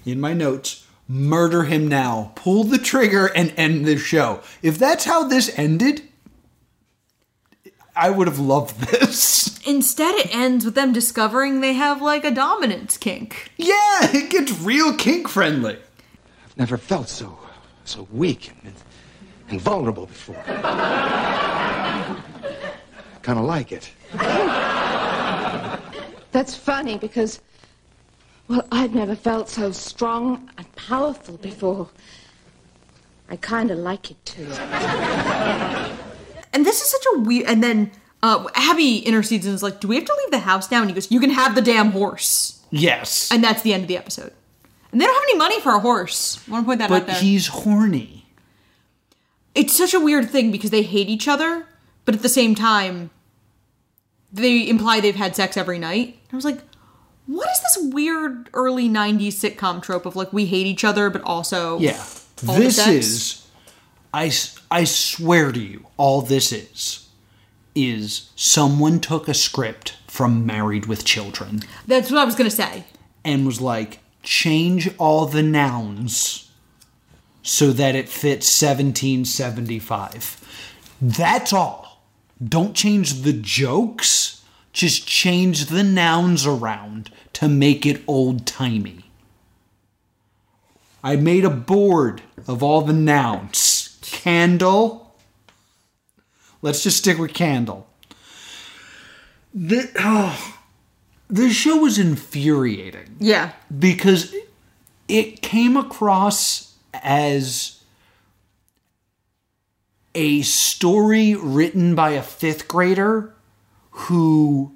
in 0.04 0.20
my 0.20 0.34
notes, 0.34 0.83
murder 1.08 1.64
him 1.64 1.88
now. 1.88 2.32
Pull 2.34 2.64
the 2.64 2.78
trigger 2.78 3.26
and 3.26 3.52
end 3.56 3.84
the 3.84 3.96
show. 3.96 4.40
If 4.62 4.78
that's 4.78 5.04
how 5.04 5.24
this 5.28 5.56
ended, 5.58 6.02
I 7.96 8.10
would 8.10 8.26
have 8.26 8.38
loved 8.38 8.80
this. 8.80 9.60
Instead, 9.66 10.14
it 10.16 10.34
ends 10.34 10.64
with 10.64 10.74
them 10.74 10.92
discovering 10.92 11.60
they 11.60 11.74
have 11.74 12.02
like 12.02 12.24
a 12.24 12.30
dominance 12.30 12.96
kink. 12.96 13.50
Yeah, 13.56 14.10
it 14.12 14.30
gets 14.30 14.52
real 14.60 14.94
kink 14.94 15.28
friendly. 15.28 15.78
Never 16.56 16.76
felt 16.76 17.08
so 17.08 17.38
so 17.84 18.08
weak 18.10 18.52
and, 18.64 18.74
and 19.50 19.60
vulnerable 19.60 20.06
before. 20.06 20.42
kind 23.22 23.38
of 23.38 23.44
like 23.44 23.72
it. 23.72 23.90
That's 26.32 26.56
funny 26.56 26.98
because, 26.98 27.40
well, 28.48 28.66
I've 28.70 28.94
never 28.94 29.14
felt 29.16 29.48
so 29.48 29.72
strong 29.72 30.50
and 30.58 30.70
powerful 30.76 31.36
before. 31.38 31.88
I 33.28 33.36
kind 33.36 33.70
of 33.70 33.78
like 33.78 34.10
it 34.10 34.24
too. 34.24 34.46
And 36.52 36.64
this 36.64 36.80
is 36.82 36.88
such 36.88 37.04
a 37.14 37.18
weird. 37.20 37.46
And 37.48 37.62
then 37.64 37.90
uh, 38.22 38.46
Abby 38.54 38.98
intercedes 38.98 39.46
and 39.46 39.54
is 39.54 39.62
like, 39.62 39.80
"Do 39.80 39.88
we 39.88 39.96
have 39.96 40.04
to 40.04 40.14
leave 40.22 40.30
the 40.30 40.38
house 40.40 40.70
now?" 40.70 40.80
And 40.80 40.88
he 40.88 40.94
goes, 40.94 41.10
"You 41.10 41.20
can 41.20 41.30
have 41.30 41.54
the 41.54 41.62
damn 41.62 41.90
horse." 41.90 42.64
Yes. 42.70 43.30
And 43.32 43.42
that's 43.42 43.62
the 43.62 43.72
end 43.72 43.82
of 43.82 43.88
the 43.88 43.96
episode. 43.96 44.32
And 44.92 45.00
they 45.00 45.06
don't 45.06 45.14
have 45.14 45.24
any 45.24 45.38
money 45.38 45.60
for 45.60 45.74
a 45.74 45.80
horse. 45.80 46.40
I 46.46 46.52
want 46.52 46.64
to 46.64 46.66
point 46.66 46.78
that 46.78 46.90
out 46.90 47.06
but 47.06 47.16
he's 47.16 47.48
horny. 47.48 48.26
it's 49.54 49.74
such 49.74 49.94
a 49.94 50.00
weird 50.00 50.30
thing 50.30 50.52
because 50.52 50.70
they 50.70 50.82
hate 50.82 51.08
each 51.08 51.26
other, 51.26 51.66
but 52.04 52.14
at 52.14 52.22
the 52.22 52.28
same 52.28 52.54
time, 52.54 53.10
they 54.32 54.68
imply 54.68 55.00
they've 55.00 55.14
had 55.16 55.34
sex 55.34 55.56
every 55.56 55.78
night. 55.78 56.18
I 56.32 56.36
was 56.36 56.44
like, 56.44 56.60
what 57.26 57.48
is 57.50 57.60
this 57.62 57.92
weird 57.94 58.50
early 58.52 58.88
90s 58.88 59.28
sitcom 59.28 59.82
trope 59.82 60.06
of 60.06 60.16
like 60.16 60.32
we 60.32 60.46
hate 60.46 60.66
each 60.66 60.84
other, 60.84 61.10
but 61.10 61.22
also. 61.22 61.78
Yeah. 61.78 62.02
This 62.42 62.86
is 62.86 63.46
I 64.12 64.84
swear 64.84 65.52
to 65.52 65.60
you, 65.60 65.86
all 65.96 66.22
this 66.22 66.52
is 66.52 67.08
is 67.74 68.30
someone 68.36 69.00
took 69.00 69.26
a 69.28 69.34
script 69.34 69.96
from 70.06 70.46
Married 70.46 70.86
with 70.86 71.04
Children 71.04 71.60
That's 71.88 72.08
what 72.08 72.20
I 72.20 72.24
was 72.24 72.36
going 72.36 72.48
to 72.48 72.54
say. 72.54 72.84
and 73.24 73.44
was 73.44 73.60
like 73.60 73.98
change 74.22 74.88
all 74.96 75.26
the 75.26 75.42
nouns 75.42 76.52
so 77.42 77.72
that 77.72 77.96
it 77.96 78.08
fits 78.08 78.46
1775. 78.62 80.40
That's 81.02 81.52
all. 81.52 82.02
Don't 82.42 82.74
change 82.74 83.22
the 83.22 83.32
jokes, 83.32 84.23
just 84.74 85.06
change 85.06 85.66
the 85.66 85.84
nouns 85.84 86.44
around 86.46 87.10
to 87.32 87.48
make 87.48 87.86
it 87.86 88.02
old 88.06 88.44
timey. 88.44 89.04
I 91.02 91.16
made 91.16 91.44
a 91.44 91.50
board 91.50 92.22
of 92.46 92.62
all 92.62 92.82
the 92.82 92.92
nouns. 92.92 93.98
Candle. 94.02 95.14
Let's 96.60 96.82
just 96.82 96.98
stick 96.98 97.18
with 97.18 97.32
candle. 97.34 97.86
The, 99.54 99.90
oh, 99.98 100.56
this 101.28 101.54
show 101.54 101.76
was 101.76 101.98
infuriating 101.98 103.16
Yeah. 103.20 103.52
because 103.76 104.34
it 105.06 105.40
came 105.42 105.76
across 105.76 106.74
as 106.94 107.80
a 110.14 110.42
story 110.42 111.34
written 111.34 111.94
by 111.94 112.10
a 112.10 112.22
fifth 112.22 112.66
grader 112.66 113.33
who 113.94 114.72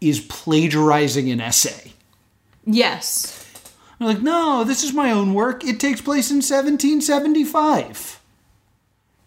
is 0.00 0.20
plagiarizing 0.20 1.30
an 1.30 1.40
essay. 1.40 1.92
Yes. 2.64 3.46
I'm 3.98 4.06
like, 4.06 4.22
no, 4.22 4.64
this 4.64 4.82
is 4.82 4.92
my 4.92 5.12
own 5.12 5.34
work. 5.34 5.64
It 5.64 5.78
takes 5.78 6.00
place 6.00 6.30
in 6.30 6.38
1775. 6.38 8.20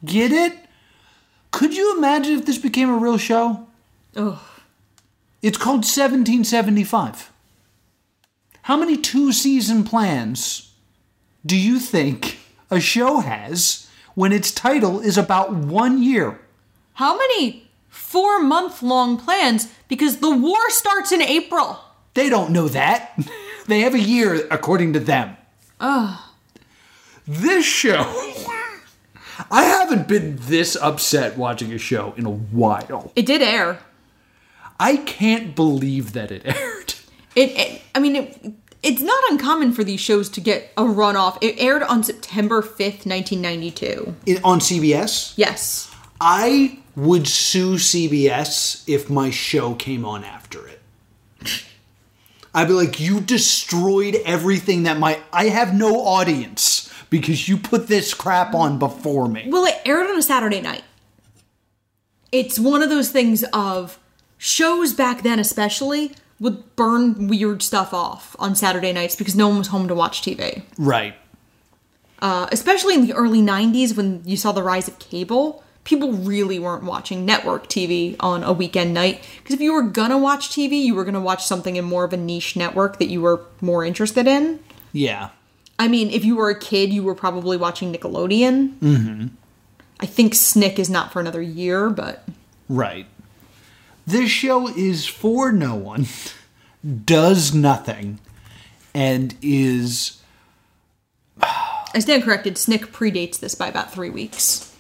Get 0.04 0.32
it? 0.32 0.54
Could 1.52 1.76
you 1.76 1.98
imagine 1.98 2.38
if 2.38 2.46
this 2.46 2.58
became 2.58 2.90
a 2.90 2.98
real 2.98 3.18
show? 3.18 3.66
Ugh. 4.16 4.40
It's 5.42 5.58
called 5.58 5.86
1775. 5.86 7.32
How 8.64 8.78
many 8.78 8.98
two 8.98 9.32
season 9.32 9.84
plans 9.84 10.74
do 11.46 11.56
you 11.56 11.80
think 11.80 12.40
a 12.70 12.80
show 12.80 13.20
has 13.20 13.90
when 14.16 14.34
its 14.34 14.52
title 14.52 15.00
is 15.00 15.18
about 15.18 15.54
one 15.54 16.02
year? 16.02 16.42
How 16.94 17.18
many 17.18 17.63
four 17.94 18.42
month 18.42 18.82
long 18.82 19.18
plans? 19.18 19.72
Because 19.88 20.18
the 20.18 20.36
war 20.36 20.70
starts 20.70 21.12
in 21.12 21.22
April. 21.22 21.80
They 22.16 22.30
don't 22.30 22.52
know 22.52 22.68
that. 22.68 23.18
They 23.68 23.80
have 23.82 23.94
a 23.94 24.00
year 24.00 24.46
according 24.52 24.94
to 24.94 25.00
them. 25.00 25.38
This 27.26 27.66
show. 27.66 28.04
I 29.50 29.64
haven't 29.64 30.08
been 30.08 30.38
this 30.42 30.76
upset 30.76 31.38
watching 31.38 31.72
a 31.72 31.78
show 31.78 32.14
in 32.18 32.26
a 32.26 32.32
while. 32.32 33.12
It 33.16 33.26
did 33.26 33.42
air. 33.42 33.80
I 34.80 34.98
can't 34.98 35.56
believe 35.56 36.14
that 36.14 36.32
it 36.32 36.42
aired. 36.46 36.96
It, 37.36 37.52
it 37.52 37.82
I 37.96 38.00
mean, 38.00 38.16
it, 38.16 38.54
it's 38.84 39.02
not 39.02 39.24
uncommon 39.32 39.72
for 39.72 39.84
these 39.84 40.02
shows 40.02 40.30
to 40.30 40.42
get 40.42 40.72
a 40.78 40.84
runoff. 40.84 41.38
It 41.42 41.56
aired 41.58 41.84
on 41.84 42.04
September 42.04 42.62
5th, 42.62 43.06
1992. 43.06 44.16
It, 44.26 44.44
on 44.44 44.60
CBS? 44.60 45.34
Yes. 45.38 45.90
I 46.20 46.80
would 46.96 47.28
sue 47.28 47.76
CBS 47.76 48.84
if 48.88 49.10
my 49.10 49.30
show 49.30 49.74
came 49.74 50.06
on 50.06 50.24
after 50.24 50.68
it. 50.68 50.82
I'd 52.54 52.68
be 52.68 52.74
like, 52.74 53.00
you 53.00 53.20
destroyed 53.20 54.16
everything 54.26 54.84
that 54.84 55.00
my 55.00 55.20
I 55.32 55.46
have 55.46 55.74
no 55.74 56.06
audience 56.06 56.94
because 57.10 57.50
you 57.50 57.58
put 57.58 57.88
this 57.88 58.14
crap 58.14 58.54
on 58.54 58.78
before 58.78 59.28
me. 59.28 59.46
Well, 59.48 59.66
it 59.66 59.80
aired 59.86 60.10
on 60.10 60.18
a 60.18 60.22
Saturday 60.22 60.62
night. 60.62 60.84
It's 62.32 62.60
one 62.60 62.82
of 62.82 62.90
those 62.90 63.10
things 63.10 63.44
of 63.54 64.00
shows 64.38 64.94
back 64.94 65.24
then, 65.24 65.40
especially, 65.40 66.12
would 66.40 66.76
burn 66.76 67.28
weird 67.28 67.62
stuff 67.62 67.94
off 67.94 68.36
on 68.40 68.56
Saturday 68.56 68.92
nights 68.92 69.16
because 69.16 69.36
no 69.36 69.48
one 69.48 69.60
was 69.60 69.68
home 69.68 69.88
to 69.88 69.96
watch 69.96 70.22
TV. 70.22 70.64
Right. 70.78 71.16
Uh, 72.20 72.48
especially 72.52 72.96
in 72.96 73.06
the 73.06 73.14
early 73.14 73.42
90s 73.42 73.96
when 73.96 74.22
you 74.26 74.38
saw 74.38 74.52
the 74.52 74.64
rise 74.64 74.88
of 74.88 74.98
cable, 75.00 75.64
people 75.84 76.14
really 76.14 76.60
weren't 76.60 76.84
watching 76.84 77.26
network 77.26 77.68
TV 77.68 78.16
on 78.20 78.44
a 78.44 78.54
weekend 78.54 78.94
night. 78.94 79.28
Because 79.38 79.56
if 79.56 79.62
you 79.62 79.74
were 79.74 79.84
gonna 79.84 80.18
watch 80.18 80.50
TV, 80.50 80.82
you 80.84 80.96
were 80.96 81.06
gonna 81.06 81.22
watch 81.22 81.46
something 81.46 81.76
in 81.76 81.86
more 81.86 82.04
of 82.04 82.14
a 82.14 82.18
niche 82.18 82.56
network 82.56 83.00
that 83.00 83.10
you 83.10 83.22
were 83.22 83.42
more 83.62 83.84
interested 83.84 84.28
in. 84.28 84.60
Yeah. 84.92 85.30
I 85.78 85.88
mean, 85.88 86.10
if 86.10 86.24
you 86.24 86.36
were 86.36 86.50
a 86.50 86.60
kid, 86.60 86.94
you 86.94 87.04
were 87.04 87.16
probably 87.16 87.58
watching 87.58 87.94
Nickelodeon. 87.94 88.78
Mm-hmm. 88.80 89.28
I 90.00 90.06
think 90.06 90.36
Snick 90.36 90.80
is 90.80 90.90
not 90.90 91.12
for 91.12 91.20
another 91.20 91.42
year, 91.42 91.90
but 91.90 92.24
Right. 92.70 93.08
This 94.06 94.30
show 94.30 94.68
is 94.68 95.06
for 95.06 95.52
no 95.52 95.76
one, 95.76 96.08
does 97.06 97.54
nothing, 97.54 98.20
and 98.94 99.36
is 99.42 100.22
I 101.42 102.00
stand 102.00 102.24
corrected. 102.24 102.58
Snick 102.58 102.92
predates 102.92 103.40
this 103.40 103.56
by 103.56 103.68
about 103.68 103.94
three 103.94 104.10
weeks. 104.10 104.73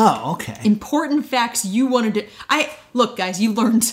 Oh 0.00 0.32
okay. 0.32 0.56
Important 0.64 1.26
facts 1.26 1.64
you 1.64 1.86
wanted 1.86 2.14
to. 2.14 2.26
I 2.48 2.70
look, 2.94 3.16
guys. 3.16 3.40
You 3.40 3.52
learned 3.52 3.92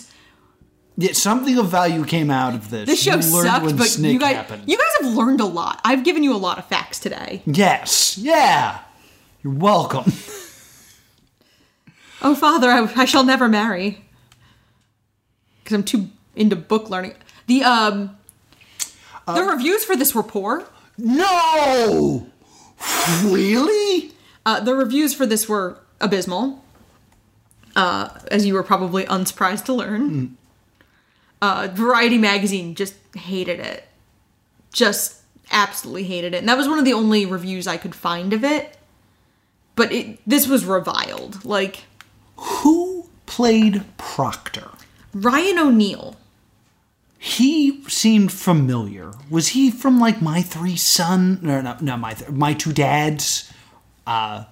Yeah, 0.98 1.14
something 1.14 1.58
of 1.58 1.68
value 1.70 2.04
came 2.06 2.32
out 2.32 2.54
of 2.56 2.70
this. 2.70 2.88
This 2.88 3.02
show 3.02 3.16
You 3.18 3.22
sucked, 3.22 3.78
but 3.78 3.98
you 4.00 4.20
guys, 4.20 4.36
happened. 4.36 4.64
you 4.66 4.78
guys 4.78 4.92
have 5.02 5.14
learned 5.14 5.42
a 5.42 5.46
lot. 5.46 5.80
I've 5.84 6.04
given 6.04 6.24
you 6.24 6.34
a 6.34 6.38
lot 6.38 6.58
of 6.58 6.66
facts 6.66 7.00
today. 7.00 7.42
yes, 7.46 8.18
yeah. 8.18 8.80
You're 9.44 9.54
welcome. 9.54 10.12
Oh, 12.20 12.34
father, 12.34 12.68
I, 12.72 12.92
I 12.96 13.06
shall 13.06 13.24
never 13.24 13.48
marry. 13.48 14.04
Because 15.64 15.76
I'm 15.76 15.84
too 15.84 16.10
into 16.36 16.56
book 16.56 16.90
learning. 16.90 17.14
The 17.46 17.64
um, 17.64 18.18
the 19.28 19.44
reviews 19.44 19.86
for 19.86 19.96
this 19.96 20.16
were 20.16 20.24
poor. 20.24 20.66
no, 20.98 22.26
really? 23.24 24.12
Uh, 24.48 24.60
the 24.62 24.74
reviews 24.74 25.14
for 25.14 25.28
this 25.28 25.48
were 25.48 25.80
abysmal, 26.00 26.64
uh, 27.76 28.10
as 28.32 28.46
you 28.46 28.54
were 28.54 28.64
probably 28.64 29.06
unsurprised 29.06 29.66
to 29.66 29.74
learn. 29.74 30.38
Uh, 31.42 31.70
Variety 31.74 32.18
magazine 32.18 32.76
just 32.76 32.96
hated 33.16 33.60
it, 33.60 33.88
just 34.74 35.22
absolutely 35.52 36.04
hated 36.04 36.34
it, 36.34 36.38
and 36.38 36.50
that 36.50 36.58
was 36.58 36.68
one 36.68 36.80
of 36.80 36.86
the 36.86 36.94
only 36.94 37.26
reviews 37.26 37.68
I 37.68 37.78
could 37.78 37.96
find 37.96 38.34
of 38.34 38.44
it. 38.44 38.78
But 39.76 39.92
it, 39.92 40.20
this 40.26 40.48
was 40.48 40.66
reviled. 40.66 41.46
Like 41.46 41.86
Who 42.38 43.08
played 43.28 43.84
Proctor? 43.98 44.70
Ryan 45.14 45.60
O'Neal. 45.60 46.16
He 47.20 47.84
seemed 47.88 48.32
familiar. 48.32 49.12
Was 49.30 49.50
he 49.50 49.72
from 49.72 50.00
like 50.00 50.22
My 50.22 50.42
Three 50.42 50.76
Son? 50.76 51.40
No, 51.42 51.62
no, 51.62 51.78
no 51.82 51.98
my 51.98 52.14
th- 52.14 52.32
my 52.32 52.54
two 52.54 52.74
dads. 52.74 53.52
Uh, 54.06 54.46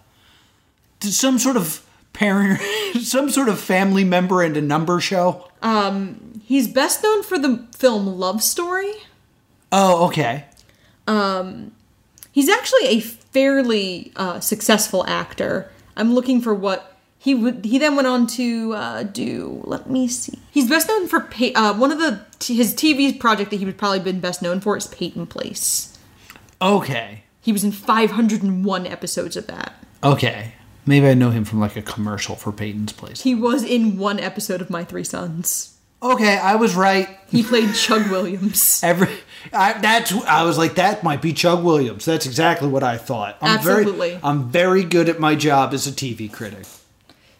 some 1.13 1.39
sort 1.39 1.57
of 1.57 1.85
parent, 2.13 2.61
some 3.01 3.29
sort 3.29 3.49
of 3.49 3.59
family 3.59 4.03
member 4.03 4.41
and 4.41 4.55
a 4.57 4.61
number 4.61 4.99
show. 4.99 5.49
Um, 5.61 6.41
he's 6.45 6.67
best 6.67 7.03
known 7.03 7.23
for 7.23 7.37
the 7.37 7.67
film 7.75 8.07
Love 8.07 8.41
Story. 8.41 8.93
Oh, 9.71 10.07
okay. 10.07 10.45
Um, 11.07 11.71
he's 12.31 12.49
actually 12.49 12.87
a 12.87 12.99
fairly 12.99 14.11
uh, 14.15 14.39
successful 14.39 15.05
actor. 15.07 15.71
I'm 15.97 16.13
looking 16.13 16.41
for 16.41 16.53
what 16.53 16.97
he 17.17 17.33
would. 17.33 17.65
He 17.65 17.77
then 17.77 17.95
went 17.95 18.07
on 18.07 18.27
to 18.27 18.73
uh, 18.73 19.03
do. 19.03 19.61
Let 19.65 19.89
me 19.89 20.07
see. 20.07 20.39
He's 20.51 20.69
best 20.69 20.87
known 20.87 21.07
for 21.07 21.21
pa- 21.21 21.51
uh, 21.55 21.73
one 21.73 21.91
of 21.91 21.99
the 21.99 22.25
his 22.45 22.73
TV 22.73 23.19
project 23.19 23.49
that 23.51 23.57
he 23.57 23.65
would 23.65 23.77
probably 23.77 23.99
been 23.99 24.19
best 24.19 24.41
known 24.41 24.59
for 24.61 24.77
is 24.77 24.87
Peyton 24.87 25.25
Place. 25.25 25.97
Okay. 26.61 27.23
He 27.41 27.51
was 27.51 27.63
in 27.63 27.71
501 27.71 28.87
episodes 28.87 29.37
of 29.37 29.47
that. 29.47 29.73
Okay. 30.03 30.53
Maybe 30.85 31.07
I 31.07 31.13
know 31.13 31.31
him 31.31 31.45
from 31.45 31.59
like 31.59 31.75
a 31.75 31.81
commercial 31.81 32.35
for 32.35 32.51
Peyton's 32.51 32.93
Place. 32.93 33.23
He 33.23 33.33
was 33.33 33.63
in 33.63 33.97
one 33.97 34.19
episode 34.19 34.61
of 34.61 34.69
My 34.69 34.83
Three 34.83 35.03
Sons. 35.03 35.75
Okay, 36.03 36.37
I 36.37 36.55
was 36.55 36.75
right. 36.75 37.17
He 37.31 37.41
played 37.41 37.73
Chug 37.73 38.11
Williams. 38.11 38.81
Every 38.83 39.09
I, 39.51 39.73
that's 39.73 40.11
I 40.25 40.43
was 40.43 40.57
like 40.57 40.75
that 40.75 41.03
might 41.03 41.21
be 41.21 41.33
Chug 41.33 41.63
Williams. 41.63 42.05
That's 42.05 42.25
exactly 42.25 42.67
what 42.67 42.83
I 42.83 42.97
thought. 42.97 43.37
I'm 43.41 43.57
Absolutely. 43.57 44.09
Very, 44.09 44.21
I'm 44.23 44.49
very 44.49 44.83
good 44.83 45.09
at 45.09 45.19
my 45.19 45.35
job 45.35 45.73
as 45.73 45.87
a 45.87 45.91
TV 45.91 46.31
critic. 46.31 46.65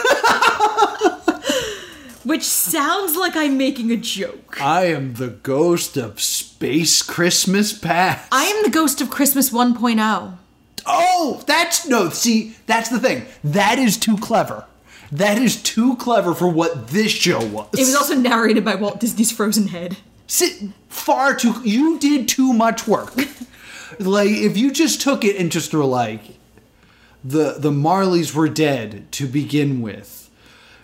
Which 2.30 2.44
sounds 2.44 3.16
like 3.16 3.36
I'm 3.36 3.58
making 3.58 3.90
a 3.92 3.98
joke. 3.98 4.62
I 4.62 4.86
am 4.86 5.16
the 5.16 5.30
ghost 5.30 5.98
of 5.98 6.22
Space 6.22 7.02
Christmas 7.02 7.76
Past. 7.76 8.28
I 8.32 8.44
am 8.44 8.64
the 8.64 8.70
ghost 8.70 9.02
of 9.02 9.10
Christmas 9.10 9.50
1.0. 9.50 10.38
Oh, 10.86 11.44
that's 11.48 11.88
no. 11.88 12.12
See, 12.12 12.56
that's 12.68 12.90
the 12.90 13.00
thing. 13.00 13.26
That 13.44 13.80
is 13.80 13.98
too 13.98 14.16
clever. 14.16 14.66
That 15.12 15.40
is 15.40 15.60
too 15.60 15.96
clever 15.96 16.36
for 16.36 16.48
what 16.48 16.90
this 16.90 17.12
show 17.12 17.44
was. 17.44 17.70
It 17.74 17.80
was 17.80 17.96
also 17.96 18.14
narrated 18.14 18.64
by 18.64 18.76
Walt 18.76 19.00
Disney's 19.00 19.32
Frozen 19.32 19.70
Head. 19.70 19.98
Si- 20.28 20.72
far 20.88 21.34
too. 21.34 21.60
You 21.64 21.98
did 21.98 22.28
too 22.28 22.54
much 22.54 22.88
work. 22.88 23.16
like 24.00 24.30
if 24.30 24.56
you 24.56 24.72
just 24.72 25.02
took 25.02 25.26
it 25.26 25.38
and 25.38 25.52
just 25.52 25.74
were 25.74 25.84
like, 25.84 26.22
the 27.24 27.56
the 27.58 27.72
Marleys 27.72 28.36
were 28.36 28.50
dead 28.50 29.12
to 29.14 29.26
begin 29.26 29.82
with. 29.82 30.19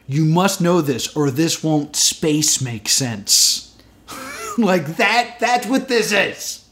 You 0.07 0.25
must 0.25 0.61
know 0.61 0.81
this, 0.81 1.15
or 1.15 1.31
this 1.31 1.63
won't 1.63 1.95
space 1.95 2.61
make 2.61 2.87
sense. 2.87 3.75
like 4.57 4.97
that. 4.97 5.37
That's 5.39 5.67
what 5.67 5.87
this 5.87 6.11
is. 6.11 6.65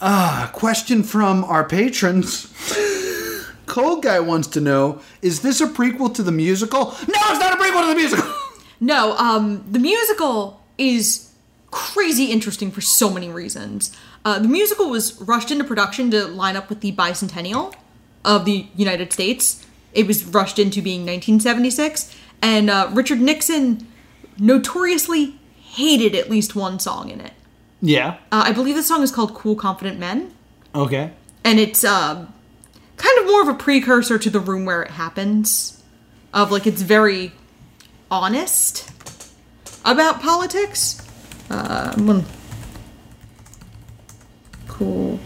Ah, 0.00 0.50
question 0.52 1.02
from 1.02 1.42
our 1.44 1.64
patrons. 1.64 2.52
Cold 3.66 4.02
guy 4.02 4.20
wants 4.20 4.48
to 4.48 4.60
know: 4.60 5.00
Is 5.22 5.40
this 5.42 5.60
a 5.60 5.66
prequel 5.66 6.14
to 6.14 6.22
the 6.22 6.32
musical? 6.32 6.84
No, 6.84 7.20
it's 7.30 7.40
not 7.40 7.54
a 7.54 7.62
prequel 7.62 7.82
to 7.82 7.88
the 7.88 7.94
musical. 7.94 8.32
No, 8.78 9.16
um, 9.16 9.64
the 9.70 9.78
musical 9.78 10.62
is 10.76 11.32
crazy 11.70 12.26
interesting 12.26 12.70
for 12.70 12.82
so 12.82 13.08
many 13.08 13.30
reasons. 13.30 13.96
Uh, 14.22 14.38
the 14.38 14.48
musical 14.48 14.90
was 14.90 15.18
rushed 15.20 15.50
into 15.50 15.64
production 15.64 16.10
to 16.10 16.26
line 16.26 16.56
up 16.56 16.68
with 16.68 16.82
the 16.82 16.92
bicentennial 16.92 17.74
of 18.22 18.44
the 18.44 18.66
United 18.76 19.14
States. 19.14 19.65
It 19.92 20.06
was 20.06 20.24
rushed 20.24 20.58
into 20.58 20.82
being 20.82 21.00
1976, 21.00 22.14
and 22.42 22.68
uh, 22.70 22.90
Richard 22.92 23.20
Nixon 23.20 23.86
notoriously 24.38 25.36
hated 25.58 26.14
at 26.14 26.28
least 26.30 26.54
one 26.54 26.78
song 26.78 27.10
in 27.10 27.20
it. 27.20 27.32
yeah. 27.80 28.18
Uh, 28.32 28.42
I 28.46 28.52
believe 28.52 28.74
the 28.76 28.82
song 28.82 29.02
is 29.02 29.10
called 29.10 29.34
"Cool 29.34 29.54
Confident 29.56 29.98
Men," 29.98 30.32
Okay. 30.74 31.12
and 31.44 31.58
it's 31.58 31.82
uh, 31.84 32.26
kind 32.96 33.18
of 33.20 33.26
more 33.26 33.42
of 33.42 33.48
a 33.48 33.54
precursor 33.54 34.18
to 34.18 34.28
the 34.30 34.40
room 34.40 34.64
where 34.64 34.82
it 34.82 34.90
happens. 34.92 35.82
Of 36.34 36.50
like, 36.52 36.66
it's 36.66 36.82
very 36.82 37.32
honest 38.10 38.90
about 39.86 40.20
politics. 40.20 41.00
Uh, 41.48 41.94
cool. 44.68 45.18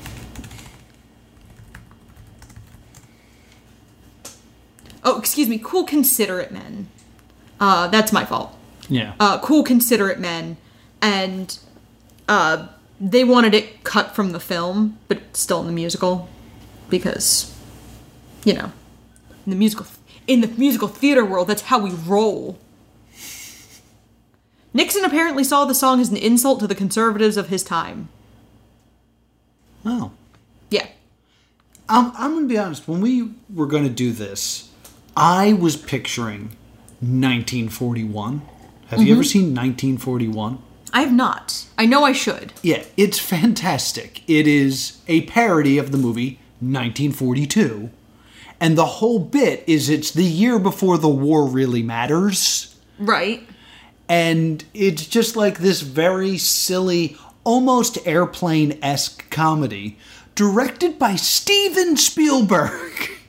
Oh, 5.04 5.18
excuse 5.18 5.48
me. 5.48 5.58
Cool, 5.62 5.84
considerate 5.84 6.52
men. 6.52 6.88
Uh, 7.58 7.88
that's 7.88 8.10
my 8.12 8.24
fault 8.24 8.56
Yeah. 8.88 9.12
uh, 9.20 9.38
cool, 9.40 9.62
considerate 9.62 10.18
men, 10.18 10.56
and 11.02 11.58
uh, 12.28 12.68
they 12.98 13.22
wanted 13.22 13.52
it 13.54 13.84
cut 13.84 14.14
from 14.14 14.32
the 14.32 14.40
film, 14.40 14.98
but 15.08 15.36
still 15.36 15.60
in 15.60 15.66
the 15.66 15.72
musical, 15.72 16.28
because, 16.88 17.54
you 18.44 18.54
know, 18.54 18.72
in 19.46 19.50
the 19.50 19.56
musical 19.56 19.86
in 20.26 20.40
the 20.40 20.46
musical 20.48 20.88
theater 20.88 21.24
world, 21.24 21.48
that's 21.48 21.62
how 21.62 21.78
we 21.78 21.90
roll. 21.90 22.58
Nixon 24.72 25.04
apparently 25.04 25.42
saw 25.44 25.64
the 25.64 25.74
song 25.74 26.00
as 26.00 26.10
an 26.10 26.16
insult 26.16 26.60
to 26.60 26.66
the 26.66 26.74
conservatives 26.74 27.36
of 27.36 27.48
his 27.48 27.62
time. 27.64 28.08
Oh. 29.84 30.12
Yeah. 30.70 30.86
I'm, 31.88 32.12
I'm 32.16 32.30
going 32.32 32.44
to 32.44 32.48
be 32.48 32.58
honest. 32.58 32.86
When 32.86 33.00
we 33.00 33.30
were 33.52 33.66
going 33.66 33.82
to 33.82 33.90
do 33.90 34.12
this, 34.12 34.69
I 35.20 35.52
was 35.52 35.76
picturing 35.76 36.56
1941. 37.00 38.40
Have 38.86 39.02
you 39.02 39.12
ever 39.12 39.20
mm-hmm. 39.20 39.26
seen 39.28 39.42
1941? 39.54 40.62
I 40.94 41.02
have 41.02 41.12
not. 41.12 41.66
I 41.76 41.84
know 41.84 42.04
I 42.04 42.12
should. 42.12 42.54
Yeah, 42.62 42.84
it's 42.96 43.18
fantastic. 43.18 44.22
It 44.26 44.46
is 44.46 44.96
a 45.08 45.20
parody 45.26 45.76
of 45.76 45.92
the 45.92 45.98
movie 45.98 46.40
1942. 46.60 47.90
And 48.60 48.78
the 48.78 48.86
whole 48.86 49.18
bit 49.18 49.62
is 49.66 49.90
it's 49.90 50.10
the 50.10 50.24
year 50.24 50.58
before 50.58 50.96
the 50.96 51.08
war 51.10 51.46
really 51.46 51.82
matters. 51.82 52.74
Right. 52.98 53.46
And 54.08 54.64
it's 54.72 55.06
just 55.06 55.36
like 55.36 55.58
this 55.58 55.82
very 55.82 56.38
silly, 56.38 57.18
almost 57.44 57.98
airplane 58.06 58.78
esque 58.80 59.28
comedy 59.28 59.98
directed 60.34 60.98
by 60.98 61.16
Steven 61.16 61.98
Spielberg. 61.98 62.92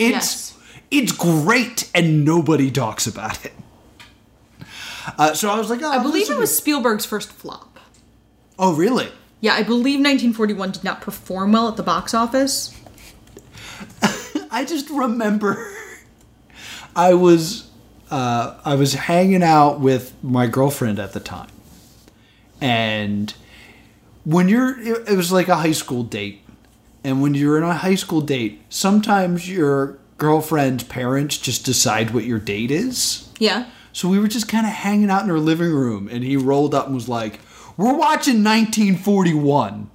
It's, 0.00 0.10
Yes. 0.12 0.57
It's 0.90 1.12
great, 1.12 1.90
and 1.94 2.24
nobody 2.24 2.70
talks 2.70 3.06
about 3.06 3.44
it. 3.44 3.52
Uh, 5.18 5.34
so 5.34 5.50
I 5.50 5.58
was 5.58 5.70
like, 5.70 5.82
oh, 5.82 5.90
I 5.90 6.02
believe 6.02 6.30
it 6.30 6.36
was 6.36 6.56
Spielberg's 6.56 7.06
first 7.06 7.32
flop. 7.32 7.78
Oh, 8.58 8.74
really? 8.74 9.08
Yeah, 9.40 9.54
I 9.54 9.62
believe 9.62 10.00
1941 10.00 10.72
did 10.72 10.84
not 10.84 11.00
perform 11.00 11.52
well 11.52 11.68
at 11.68 11.76
the 11.76 11.82
box 11.82 12.12
office. 12.12 12.74
I 14.50 14.64
just 14.64 14.90
remember 14.90 15.72
I 16.96 17.14
was 17.14 17.70
uh, 18.10 18.58
I 18.64 18.74
was 18.74 18.94
hanging 18.94 19.42
out 19.42 19.80
with 19.80 20.14
my 20.22 20.46
girlfriend 20.46 20.98
at 20.98 21.12
the 21.12 21.20
time, 21.20 21.50
and 22.60 23.32
when 24.24 24.48
you're 24.48 24.80
it 24.80 25.16
was 25.16 25.30
like 25.30 25.48
a 25.48 25.56
high 25.56 25.72
school 25.72 26.02
date, 26.02 26.42
and 27.04 27.22
when 27.22 27.34
you're 27.34 27.58
in 27.58 27.62
a 27.62 27.74
high 27.74 27.94
school 27.94 28.20
date, 28.20 28.62
sometimes 28.68 29.48
your 29.48 29.98
girlfriend's 30.18 30.84
parents 30.84 31.38
just 31.38 31.64
decide 31.64 32.10
what 32.10 32.24
your 32.24 32.38
date 32.38 32.70
is. 32.70 33.28
Yeah. 33.38 33.66
So 33.92 34.08
we 34.08 34.18
were 34.18 34.28
just 34.28 34.48
kind 34.48 34.66
of 34.66 34.72
hanging 34.72 35.10
out 35.10 35.22
in 35.22 35.28
her 35.28 35.40
living 35.40 35.72
room, 35.72 36.08
and 36.08 36.22
he 36.22 36.36
rolled 36.36 36.74
up 36.74 36.86
and 36.86 36.94
was 36.94 37.08
like, 37.08 37.40
"We're 37.76 37.94
watching 37.96 38.44
1941." 38.44 39.90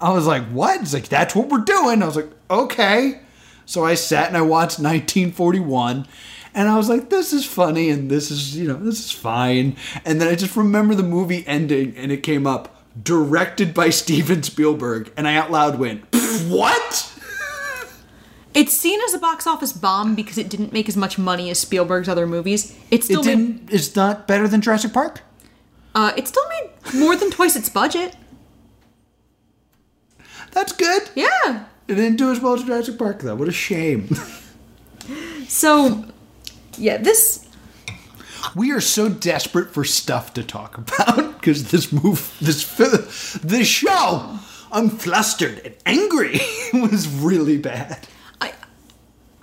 I 0.00 0.10
was 0.10 0.26
like, 0.26 0.44
"What?" 0.48 0.80
He's 0.80 0.94
like, 0.94 1.08
"That's 1.08 1.34
what 1.34 1.48
we're 1.48 1.58
doing." 1.58 2.02
I 2.02 2.06
was 2.06 2.16
like, 2.16 2.30
"Okay." 2.50 3.20
So 3.66 3.84
I 3.84 3.94
sat 3.94 4.28
and 4.28 4.36
I 4.36 4.42
watched 4.42 4.78
1941, 4.78 6.06
and 6.54 6.68
I 6.68 6.76
was 6.76 6.88
like, 6.88 7.10
"This 7.10 7.32
is 7.32 7.44
funny, 7.44 7.90
and 7.90 8.10
this 8.10 8.30
is 8.30 8.56
you 8.56 8.66
know 8.66 8.74
this 8.74 9.00
is 9.00 9.10
fine." 9.10 9.76
And 10.04 10.20
then 10.20 10.28
I 10.28 10.34
just 10.34 10.56
remember 10.56 10.94
the 10.94 11.02
movie 11.02 11.44
ending, 11.46 11.94
and 11.96 12.10
it 12.12 12.22
came 12.22 12.46
up 12.46 12.82
directed 13.02 13.74
by 13.74 13.90
Steven 14.02 14.42
Spielberg, 14.42 15.12
and 15.16 15.28
I 15.28 15.36
out 15.36 15.50
loud 15.50 15.78
went, 15.78 16.04
"What?" 16.48 17.13
It's 18.54 18.72
seen 18.72 19.00
as 19.08 19.14
a 19.14 19.18
box 19.18 19.46
office 19.46 19.72
bomb 19.72 20.14
because 20.14 20.38
it 20.38 20.48
didn't 20.48 20.72
make 20.72 20.88
as 20.88 20.96
much 20.96 21.18
money 21.18 21.50
as 21.50 21.58
Spielberg's 21.58 22.08
other 22.08 22.26
movies. 22.26 22.76
It 22.90 23.02
still 23.04 23.20
It 23.20 23.24
didn't. 23.24 23.68
It's 23.72 23.94
not 23.96 24.28
better 24.28 24.46
than 24.46 24.60
Jurassic 24.60 24.92
Park. 24.92 25.22
uh, 25.94 26.12
it 26.16 26.28
still 26.28 26.44
made 26.48 26.70
more 26.94 27.16
than 27.16 27.30
twice 27.30 27.56
its 27.56 27.68
budget. 27.68 28.16
That's 30.52 30.72
good. 30.72 31.10
Yeah. 31.16 31.64
It 31.88 31.96
didn't 31.96 32.16
do 32.16 32.30
as 32.30 32.40
well 32.40 32.54
as 32.54 32.62
Jurassic 32.62 32.96
Park, 32.98 33.20
though. 33.22 33.34
What 33.34 33.48
a 33.48 33.52
shame. 33.52 34.08
So, 35.48 36.04
yeah, 36.78 36.96
this 36.96 37.46
we 38.54 38.72
are 38.72 38.80
so 38.80 39.08
desperate 39.08 39.72
for 39.72 39.84
stuff 39.84 40.32
to 40.34 40.42
talk 40.44 40.78
about 40.78 41.34
because 41.40 41.70
this 41.70 41.92
move, 41.92 42.34
this 42.40 43.38
this 43.42 43.66
show, 43.68 44.38
I'm 44.72 44.90
flustered 44.90 45.60
and 45.64 45.74
angry. 45.86 46.36
It 46.40 46.90
was 46.90 47.08
really 47.08 47.58
bad. 47.58 48.06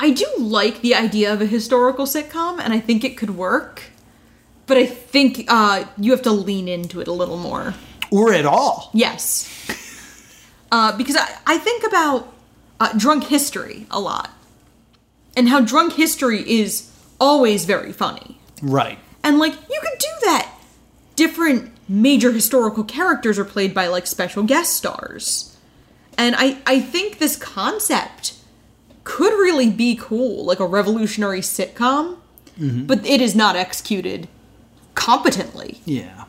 I 0.01 0.09
do 0.09 0.25
like 0.39 0.81
the 0.81 0.95
idea 0.95 1.31
of 1.31 1.41
a 1.41 1.45
historical 1.45 2.07
sitcom, 2.07 2.59
and 2.59 2.73
I 2.73 2.79
think 2.79 3.03
it 3.03 3.17
could 3.17 3.37
work. 3.37 3.83
But 4.65 4.77
I 4.77 4.87
think 4.87 5.45
uh, 5.47 5.85
you 5.95 6.09
have 6.09 6.23
to 6.23 6.31
lean 6.31 6.67
into 6.67 7.01
it 7.01 7.07
a 7.07 7.11
little 7.11 7.37
more. 7.37 7.75
Or 8.09 8.33
at 8.33 8.47
all. 8.47 8.89
Yes. 8.93 9.47
Uh, 10.71 10.97
because 10.97 11.15
I, 11.15 11.37
I 11.45 11.57
think 11.59 11.83
about 11.83 12.33
uh, 12.79 12.97
drunk 12.97 13.25
history 13.25 13.85
a 13.91 13.99
lot. 13.99 14.31
And 15.37 15.49
how 15.49 15.61
drunk 15.61 15.93
history 15.93 16.49
is 16.49 16.89
always 17.19 17.65
very 17.65 17.93
funny. 17.93 18.39
Right. 18.61 18.97
And 19.23 19.37
like, 19.37 19.53
you 19.53 19.79
could 19.81 19.99
do 19.99 20.07
that. 20.23 20.51
Different 21.15 21.71
major 21.87 22.31
historical 22.31 22.83
characters 22.83 23.37
are 23.37 23.45
played 23.45 23.75
by 23.75 23.85
like 23.85 24.07
special 24.07 24.41
guest 24.41 24.73
stars. 24.73 25.55
And 26.17 26.35
I, 26.35 26.57
I 26.65 26.79
think 26.79 27.19
this 27.19 27.35
concept 27.35 28.33
could 29.03 29.33
really 29.33 29.69
be 29.69 29.95
cool, 29.99 30.45
like 30.45 30.59
a 30.59 30.65
revolutionary 30.65 31.41
sitcom, 31.41 32.17
but 32.57 33.05
it 33.05 33.21
is 33.21 33.35
not 33.35 33.55
executed 33.55 34.27
competently. 34.95 35.81
Yeah. 35.85 36.25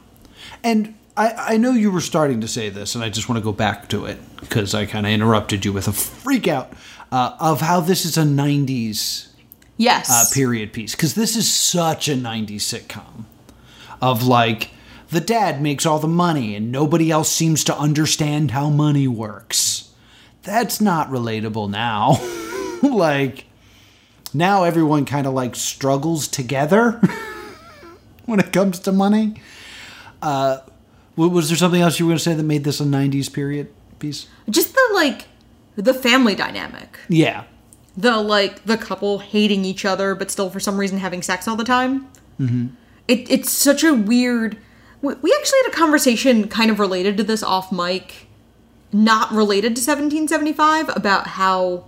And 0.64 0.94
I, 1.16 1.34
I 1.54 1.56
know 1.58 1.72
you 1.72 1.90
were 1.90 2.00
starting 2.00 2.40
to 2.40 2.48
say 2.48 2.70
this, 2.70 2.94
and 2.94 3.04
I 3.04 3.10
just 3.10 3.28
want 3.28 3.38
to 3.38 3.42
go 3.44 3.52
back 3.52 3.88
to 3.90 4.06
it 4.06 4.18
because 4.40 4.74
I 4.74 4.86
kind 4.86 5.04
of 5.06 5.12
interrupted 5.12 5.64
you 5.64 5.72
with 5.72 5.88
a 5.88 5.92
freak 5.92 6.48
out 6.48 6.72
uh, 7.10 7.36
of 7.38 7.60
how 7.60 7.80
this 7.80 8.04
is 8.04 8.16
a 8.16 8.22
90s 8.22 9.28
Yes. 9.76 10.10
uh, 10.10 10.24
period 10.34 10.72
piece 10.72 10.94
because 10.94 11.14
this 11.14 11.34
is 11.34 11.52
such 11.52 12.08
a 12.08 12.12
90s 12.12 12.56
sitcom 12.56 13.24
of 14.00 14.22
like 14.22 14.70
the 15.10 15.20
dad 15.20 15.60
makes 15.60 15.84
all 15.86 15.98
the 15.98 16.06
money 16.06 16.54
and 16.54 16.70
nobody 16.70 17.10
else 17.10 17.30
seems 17.32 17.64
to 17.64 17.76
understand 17.76 18.52
how 18.52 18.68
money 18.68 19.08
works 19.08 19.90
that's 20.42 20.80
not 20.80 21.08
relatable 21.10 21.68
now 21.70 22.12
like 22.90 23.46
now 24.34 24.64
everyone 24.64 25.04
kind 25.04 25.26
of 25.26 25.34
like 25.34 25.54
struggles 25.54 26.26
together 26.28 26.92
when 28.26 28.40
it 28.40 28.52
comes 28.52 28.78
to 28.80 28.92
money 28.92 29.40
uh 30.22 30.58
was 31.16 31.48
there 31.48 31.56
something 31.56 31.82
else 31.82 31.98
you 31.98 32.06
were 32.06 32.10
going 32.10 32.18
to 32.18 32.24
say 32.24 32.34
that 32.34 32.42
made 32.42 32.64
this 32.64 32.80
a 32.80 32.84
90s 32.84 33.32
period 33.32 33.72
piece 33.98 34.26
Just 34.48 34.74
the 34.74 34.90
like 34.94 35.26
the 35.76 35.94
family 35.94 36.34
dynamic. 36.34 36.98
yeah 37.08 37.44
the 37.96 38.16
like 38.16 38.64
the 38.64 38.76
couple 38.76 39.18
hating 39.18 39.64
each 39.64 39.84
other 39.84 40.14
but 40.14 40.30
still 40.30 40.50
for 40.50 40.60
some 40.60 40.78
reason 40.78 40.98
having 40.98 41.22
sex 41.22 41.46
all 41.46 41.56
the 41.56 41.64
time 41.64 42.08
mm-hmm. 42.40 42.68
it, 43.06 43.30
it's 43.30 43.50
such 43.50 43.84
a 43.84 43.92
weird 43.94 44.56
we 45.02 45.14
we 45.14 45.34
actually 45.38 45.58
had 45.64 45.72
a 45.72 45.76
conversation 45.76 46.48
kind 46.48 46.70
of 46.70 46.80
related 46.80 47.16
to 47.18 47.22
this 47.22 47.42
off 47.42 47.70
mic 47.70 48.26
not 48.92 49.30
related 49.32 49.76
to 49.76 49.80
1775 49.80 50.90
about 50.96 51.26
how 51.28 51.84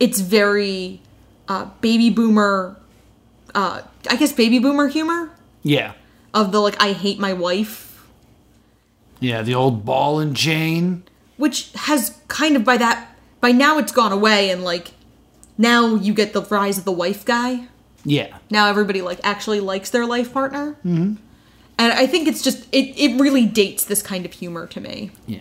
it's 0.00 0.20
very 0.20 1.00
uh, 1.48 1.66
baby 1.80 2.10
boomer 2.10 2.76
uh, 3.54 3.82
i 4.10 4.16
guess 4.16 4.32
baby 4.32 4.58
boomer 4.58 4.88
humor? 4.88 5.30
Yeah. 5.62 5.92
Of 6.34 6.52
the 6.52 6.60
like 6.60 6.80
i 6.82 6.92
hate 6.92 7.18
my 7.18 7.32
wife. 7.32 8.06
Yeah 9.20 9.42
the 9.42 9.54
old 9.54 9.84
ball 9.84 10.20
and 10.20 10.36
chain. 10.36 11.04
Which 11.36 11.72
has 11.74 12.18
kind 12.28 12.56
of 12.56 12.64
by 12.64 12.76
that 12.76 13.16
by 13.40 13.52
now 13.52 13.78
it's 13.78 13.92
gone 13.92 14.12
away 14.12 14.50
and 14.50 14.62
like 14.64 14.92
now 15.56 15.94
you 15.94 16.14
get 16.14 16.32
the 16.32 16.42
rise 16.42 16.78
of 16.78 16.84
the 16.84 16.92
wife 16.92 17.24
guy. 17.24 17.66
Yeah. 18.04 18.38
Now 18.50 18.68
everybody 18.68 19.02
like 19.02 19.20
actually 19.24 19.60
likes 19.60 19.90
their 19.90 20.06
life 20.06 20.32
partner. 20.32 20.76
Mm-hmm. 20.84 21.14
and 21.78 21.92
i 21.92 22.06
think 22.06 22.28
it's 22.28 22.42
just 22.42 22.66
it, 22.72 22.94
it 22.98 23.20
really 23.20 23.46
dates 23.46 23.84
this 23.84 24.02
kind 24.02 24.24
of 24.26 24.32
humor 24.32 24.66
to 24.68 24.80
me. 24.80 25.10
Yeah. 25.26 25.40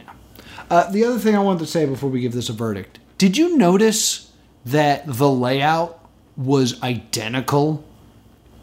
Uh, 0.70 0.90
the 0.92 1.04
other 1.06 1.18
thing 1.20 1.36
I 1.36 1.40
wanted 1.40 1.60
to 1.60 1.68
say 1.68 1.86
before 1.86 2.10
we 2.10 2.20
give 2.20 2.34
this 2.34 2.50
a 2.50 2.54
verdict. 2.54 3.00
Did 3.18 3.38
you 3.38 3.58
notice 3.58 4.27
that 4.72 5.04
the 5.06 5.30
layout 5.30 6.00
was 6.36 6.82
identical 6.84 7.84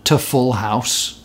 to 0.04 0.18
Full 0.18 0.52
House? 0.54 1.22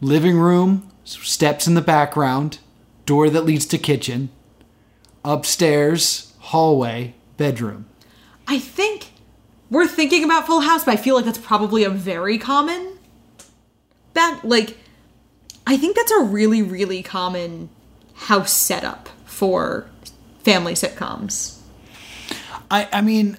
Living 0.00 0.38
room, 0.38 0.90
steps 1.04 1.66
in 1.66 1.74
the 1.74 1.80
background, 1.82 2.58
door 3.06 3.28
that 3.30 3.44
leads 3.44 3.66
to 3.66 3.78
kitchen, 3.78 4.30
upstairs, 5.24 6.32
hallway, 6.38 7.14
bedroom. 7.36 7.86
i 8.48 8.58
think 8.58 9.12
we're 9.70 9.86
thinking 9.86 10.24
about 10.24 10.44
full 10.44 10.60
house 10.60 10.84
but 10.84 10.92
i 10.92 10.96
feel 10.96 11.14
like 11.14 11.24
that's 11.24 11.38
probably 11.38 11.84
a 11.84 11.90
very 11.90 12.36
common 12.36 12.98
back 14.12 14.42
like 14.42 14.76
i 15.66 15.76
think 15.76 15.94
that's 15.94 16.10
a 16.10 16.22
really 16.24 16.60
really 16.60 17.00
common 17.02 17.68
house 18.14 18.52
setup 18.52 19.08
for 19.24 19.88
family 20.42 20.72
sitcoms 20.74 21.57
I, 22.70 22.88
I 22.92 23.00
mean, 23.00 23.38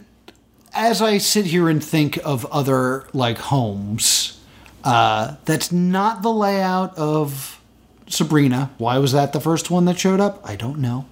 as 0.73 1.01
I 1.01 1.17
sit 1.17 1.47
here 1.47 1.69
and 1.69 1.83
think 1.83 2.17
of 2.23 2.45
other 2.47 3.07
like 3.13 3.37
homes, 3.37 4.39
uh, 4.83 5.35
that's 5.45 5.71
not 5.71 6.21
the 6.21 6.31
layout 6.31 6.97
of 6.97 7.59
Sabrina. 8.07 8.71
Why 8.77 8.97
was 8.97 9.11
that 9.11 9.33
the 9.33 9.39
first 9.39 9.69
one 9.69 9.85
that 9.85 9.99
showed 9.99 10.19
up? 10.19 10.41
I 10.43 10.55
don't 10.55 10.79
know. 10.79 11.05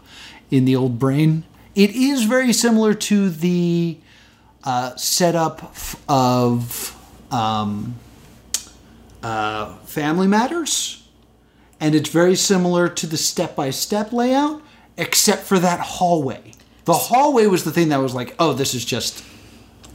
In 0.50 0.66
the 0.66 0.76
old 0.76 0.98
brain, 0.98 1.44
it 1.76 1.92
is 1.92 2.24
very 2.24 2.54
similar 2.54 2.94
to 2.94 3.30
the 3.30 3.98
uh, 4.64 4.96
setup 4.96 5.76
of 6.08 6.96
um, 7.32 7.96
uh, 9.22 9.76
Family 9.86 10.28
Matters, 10.28 11.08
and 11.80 11.94
it's 11.94 12.10
very 12.10 12.36
similar 12.36 12.88
to 12.90 13.06
the 13.06 13.18
step-by-step 13.18 14.14
layout, 14.14 14.62
except 14.98 15.44
for 15.44 15.60
that 15.60 15.80
hallway. 15.80 16.54
The 16.88 16.94
hallway 16.94 17.48
was 17.48 17.64
the 17.66 17.72
thing 17.72 17.90
that 17.90 17.98
was 18.00 18.16
like, 18.16 18.34
oh, 18.40 18.54
this 18.54 18.74
is 18.74 18.84
just 18.86 19.22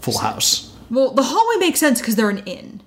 Full 0.03 0.19
House. 0.19 0.77
Well, 0.91 1.11
the 1.13 1.23
hallway 1.23 1.57
makes 1.59 1.81
sense 1.81 2.01
because 2.01 2.17
they're 2.17 2.29
an 2.31 2.43
inn. 2.45 2.83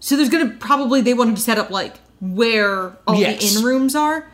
So 0.00 0.16
there's 0.16 0.28
gonna 0.28 0.50
probably 0.58 1.00
they 1.00 1.14
wanted 1.14 1.36
to 1.36 1.42
set 1.42 1.58
up 1.58 1.70
like 1.70 1.94
where 2.20 2.96
all 3.06 3.14
Yes. 3.14 3.40
the 3.54 3.58
inn 3.60 3.64
rooms 3.64 3.94
are. 3.94 4.26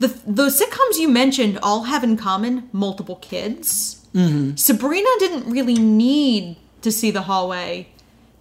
The 0.00 0.08
the 0.26 0.46
sitcoms 0.48 0.98
you 0.98 1.08
mentioned 1.08 1.58
all 1.62 1.84
have 1.84 2.02
in 2.02 2.16
common 2.16 2.68
multiple 2.72 3.16
kids. 3.16 4.04
Mm-hmm. 4.14 4.56
Sabrina 4.56 5.08
didn't 5.20 5.48
really 5.48 5.78
need 5.78 6.56
to 6.82 6.90
see 6.90 7.10
the 7.12 7.22
hallway 7.22 7.86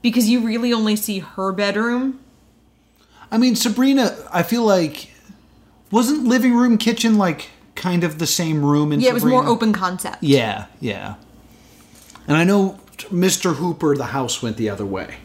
because 0.02 0.28
you 0.28 0.40
really 0.40 0.74
only 0.74 0.96
see 0.96 1.20
her 1.20 1.52
bedroom. 1.52 2.20
I 3.32 3.38
mean, 3.38 3.56
Sabrina, 3.56 4.18
I 4.34 4.42
feel 4.42 4.64
like 4.66 5.12
wasn't 5.92 6.24
living 6.26 6.56
room 6.56 6.80
kitchen 6.80 7.18
like 7.20 7.50
kind 7.80 8.04
of 8.04 8.20
the 8.20 8.28
same 8.28 8.64
room 8.64 8.92
in 8.92 9.00
Yeah, 9.00 9.10
it 9.10 9.14
was 9.14 9.26
more 9.26 9.46
open 9.46 9.74
concept. 9.74 10.18
Yeah, 10.22 10.68
yeah. 10.80 11.16
And 12.28 12.38
I 12.38 12.44
know 12.44 12.80
Mr. 13.08 13.56
Cooper, 13.56 13.96
the 13.96 14.08
house 14.08 14.44
went 14.44 14.58
the 14.58 14.70
other 14.70 14.86
way. 14.86 15.16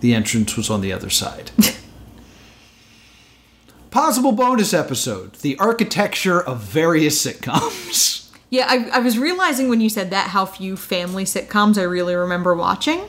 The 0.00 0.14
entrance 0.14 0.56
was 0.56 0.70
on 0.70 0.80
the 0.80 0.92
other 0.92 1.10
side. 1.10 1.50
Possible 3.90 4.32
bonus 4.32 4.72
episode 4.72 5.34
The 5.34 5.58
architecture 5.58 6.40
of 6.40 6.60
various 6.60 7.22
sitcoms. 7.24 8.30
Yeah, 8.48 8.66
I, 8.68 8.88
I 8.90 8.98
was 9.00 9.18
realizing 9.18 9.68
when 9.68 9.80
you 9.80 9.88
said 9.88 10.10
that 10.10 10.28
how 10.28 10.46
few 10.46 10.76
family 10.76 11.24
sitcoms 11.24 11.76
I 11.76 11.82
really 11.82 12.14
remember 12.14 12.54
watching. 12.54 13.02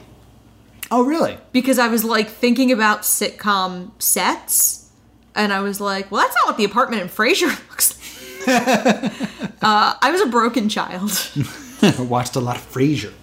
Oh, 0.91 1.05
really? 1.05 1.37
because 1.53 1.79
I 1.79 1.87
was 1.87 2.03
like 2.03 2.29
thinking 2.29 2.69
about 2.71 3.03
sitcom 3.03 3.91
sets, 4.01 4.89
and 5.33 5.53
I 5.53 5.61
was 5.61 5.79
like, 5.79 6.11
well, 6.11 6.21
that's 6.21 6.35
not 6.35 6.47
what 6.47 6.57
the 6.57 6.65
apartment 6.65 7.01
in 7.01 7.07
Frasier 7.07 7.47
looks 7.69 7.93
like. 7.93 8.00
uh, 9.61 9.95
I 10.01 10.09
was 10.11 10.21
a 10.21 10.27
broken 10.27 10.69
child. 10.69 11.11
Watched 11.99 12.35
a 12.35 12.39
lot 12.39 12.57
of 12.57 12.71
Frasier. 12.71 13.13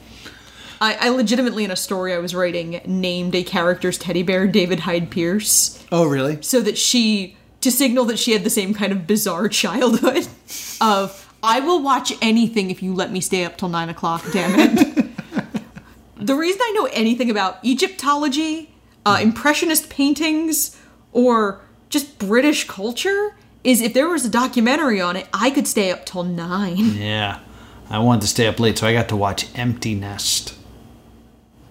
I, 0.81 0.95
I 0.95 1.09
legitimately, 1.11 1.65
in 1.65 1.71
a 1.71 1.77
story 1.77 2.15
I 2.15 2.19
was 2.19 2.35
writing, 2.35 2.81
named 2.87 3.35
a 3.35 3.43
character's 3.43 3.99
teddy 3.99 4.23
bear 4.23 4.47
David 4.47 4.81
Hyde 4.81 5.11
Pierce 5.11 5.85
Oh, 5.91 6.07
really? 6.07 6.41
so 6.43 6.61
that 6.61 6.79
she, 6.79 7.37
to 7.63 7.71
signal 7.73 8.05
that 8.07 8.19
she 8.19 8.33
had 8.33 8.45
the 8.45 8.51
same 8.51 8.75
kind 8.75 8.93
of 8.93 9.07
bizarre 9.07 9.49
childhood 9.63 10.29
of, 10.81 11.33
I 11.43 11.61
will 11.61 11.83
watch 11.83 12.13
anything 12.23 12.71
if 12.71 12.83
you 12.83 12.95
let 12.95 13.11
me 13.11 13.21
stay 13.21 13.45
up 13.45 13.57
till 13.57 13.69
nine 13.69 13.89
o'clock, 13.89 14.25
damn 14.33 14.53
it. 14.59 15.07
the 16.17 16.35
reason 16.35 16.61
I 16.63 16.73
know 16.73 16.87
anything 16.93 17.31
about 17.31 17.65
Egyptology, 17.65 18.71
uh, 19.05 19.19
Impressionist 19.21 19.89
paintings, 19.91 20.77
or 21.13 21.61
just 21.89 22.19
British 22.19 22.67
culture 22.69 23.35
is 23.69 23.81
if 23.81 23.93
there 23.95 24.09
was 24.09 24.25
a 24.25 24.31
documentary 24.31 25.01
on 25.01 25.15
it, 25.17 25.27
I 25.33 25.51
could 25.51 25.67
stay 25.69 25.91
up 25.91 26.07
till 26.07 26.25
nine. 26.25 26.77
Yeah. 26.95 27.41
I 27.91 27.99
wanted 28.01 28.21
to 28.23 28.27
stay 28.29 28.47
up 28.47 28.61
late, 28.61 28.77
so 28.79 28.87
I 28.87 28.93
got 28.93 29.09
to 29.09 29.17
watch 29.17 29.47
Empty 29.55 29.95
Nest. 29.95 30.55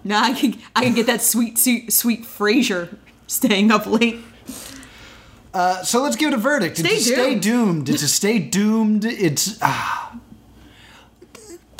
now 0.02 0.20
I 0.22 0.32
can 0.32 0.58
I 0.74 0.82
can 0.84 0.94
get 0.94 1.06
that 1.06 1.22
sweet 1.22 1.58
sweet 1.58 1.92
sweet 1.92 2.22
Frasier 2.24 2.96
staying 3.28 3.70
up 3.70 3.86
late. 3.86 4.18
Uh, 5.54 5.82
so 5.84 6.02
let's 6.02 6.16
give 6.16 6.32
it 6.32 6.34
a 6.34 6.38
verdict. 6.38 6.76
Stay 6.78 6.88
it's 6.88 7.06
a 7.06 7.12
stay 7.12 7.30
doomed. 7.38 7.86
doomed. 7.86 7.88
It's 7.88 8.02
a 8.02 8.08
stay 8.08 8.38
doomed. 8.40 9.04
It's 9.04 9.58
ah, 9.62 10.18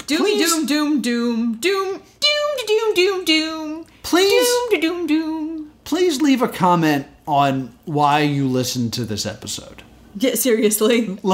Doom 0.06 0.18
Please. 0.18 0.50
doom 0.52 0.66
doom 0.66 1.00
doom 1.02 1.52
doom 1.58 2.00
doom 2.20 2.56
doom 2.66 2.94
doom 2.94 3.24
doom. 3.24 3.86
Please. 4.04 4.46
doom 4.70 4.80
doom 4.80 5.06
doom. 5.06 5.70
please 5.84 6.22
leave 6.22 6.42
a 6.42 6.48
comment 6.48 7.06
on 7.26 7.74
why 7.86 8.20
you 8.20 8.46
listened 8.48 8.92
to 8.94 9.04
this 9.04 9.26
episode. 9.26 9.82
Yeah, 10.16 10.34
seriously. 10.34 11.18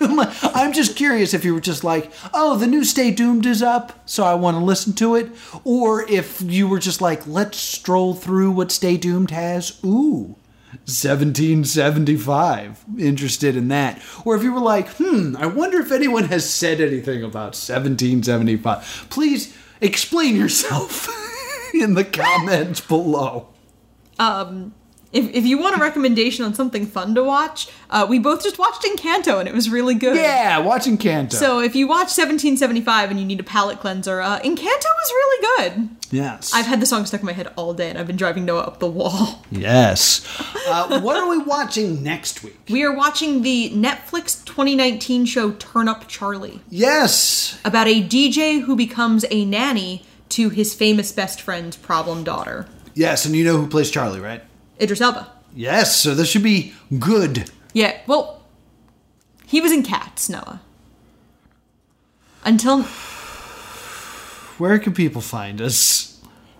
Like, 0.00 0.34
I'm 0.42 0.72
just 0.72 0.96
curious 0.96 1.32
if 1.32 1.44
you 1.44 1.54
were 1.54 1.60
just 1.60 1.84
like, 1.84 2.10
oh, 2.34 2.56
the 2.56 2.66
new 2.66 2.82
Stay 2.82 3.12
Doomed 3.12 3.46
is 3.46 3.62
up, 3.62 4.02
so 4.04 4.24
I 4.24 4.34
want 4.34 4.56
to 4.56 4.64
listen 4.64 4.94
to 4.94 5.14
it. 5.14 5.30
Or 5.62 6.02
if 6.10 6.42
you 6.42 6.66
were 6.66 6.80
just 6.80 7.00
like, 7.00 7.24
let's 7.24 7.58
stroll 7.58 8.14
through 8.14 8.50
what 8.50 8.72
Stay 8.72 8.96
Doomed 8.96 9.30
has. 9.30 9.78
Ooh, 9.84 10.34
1775. 10.86 12.84
Interested 12.98 13.56
in 13.56 13.68
that. 13.68 14.02
Or 14.24 14.34
if 14.34 14.42
you 14.42 14.52
were 14.52 14.60
like, 14.60 14.88
hmm, 14.88 15.36
I 15.38 15.46
wonder 15.46 15.78
if 15.78 15.92
anyone 15.92 16.24
has 16.24 16.48
said 16.52 16.80
anything 16.80 17.22
about 17.22 17.54
1775. 17.54 19.06
Please 19.08 19.56
explain 19.80 20.34
yourself 20.34 21.08
in 21.74 21.94
the 21.94 22.04
comments 22.04 22.80
below. 22.80 23.48
If, 25.12 25.28
if 25.34 25.44
you 25.44 25.58
want 25.58 25.76
a 25.76 25.78
recommendation 25.78 26.44
on 26.44 26.54
something 26.54 26.86
fun 26.86 27.14
to 27.16 27.22
watch, 27.22 27.68
uh, 27.90 28.06
we 28.08 28.18
both 28.18 28.42
just 28.42 28.58
watched 28.58 28.82
Encanto 28.82 29.38
and 29.38 29.46
it 29.48 29.54
was 29.54 29.68
really 29.68 29.94
good. 29.94 30.16
Yeah, 30.16 30.58
watching 30.58 30.96
Canto. 30.96 31.36
So 31.36 31.60
if 31.60 31.76
you 31.76 31.86
watch 31.86 32.08
1775 32.16 33.10
and 33.10 33.20
you 33.20 33.26
need 33.26 33.38
a 33.38 33.42
palate 33.44 33.78
cleanser, 33.80 34.20
uh, 34.22 34.40
Encanto 34.40 34.56
was 34.56 35.10
really 35.10 35.46
good. 35.74 35.88
yes. 36.10 36.52
I've 36.54 36.64
had 36.66 36.80
the 36.80 36.86
song 36.86 37.04
stuck 37.04 37.20
in 37.20 37.26
my 37.26 37.32
head 37.32 37.52
all 37.56 37.74
day 37.74 37.90
and 37.90 37.98
I've 37.98 38.06
been 38.06 38.16
driving 38.16 38.46
Noah 38.46 38.62
up 38.62 38.78
the 38.80 38.88
wall. 38.88 39.44
Yes. 39.50 40.26
Uh, 40.64 41.00
what 41.00 41.16
are 41.16 41.28
we 41.28 41.38
watching 41.38 42.02
next 42.04 42.44
week? 42.44 42.56
We 42.70 42.84
are 42.84 42.94
watching 42.94 43.42
the 43.42 43.70
Netflix 43.74 44.42
2019 44.44 45.26
show 45.26 45.50
Turn 45.52 45.88
Up 45.88 46.06
Charlie 46.06 46.60
Yes. 46.70 47.58
about 47.64 47.88
a 47.88 48.00
DJ 48.00 48.62
who 48.62 48.76
becomes 48.76 49.24
a 49.30 49.44
nanny 49.44 50.04
to 50.30 50.50
his 50.50 50.72
famous 50.72 51.10
best 51.10 51.40
friend's 51.42 51.76
problem 51.76 52.22
daughter, 52.22 52.68
Yes, 52.94 53.24
and 53.24 53.34
you 53.34 53.42
know 53.44 53.56
who 53.58 53.66
plays 53.66 53.90
Charlie, 53.90 54.20
right? 54.20 54.42
Idris 54.80 55.00
Elba. 55.00 55.30
Yes, 55.54 55.96
so 56.00 56.14
this 56.14 56.28
should 56.30 56.42
be 56.42 56.72
good. 56.98 57.50
Yeah, 57.72 57.98
well, 58.06 58.42
he 59.46 59.60
was 59.60 59.72
in 59.72 59.82
Cats, 59.82 60.28
Noah. 60.28 60.60
Until 62.44 62.82
Where 64.58 64.78
can 64.78 64.94
people 64.94 65.20
find 65.20 65.60
us? 65.60 66.08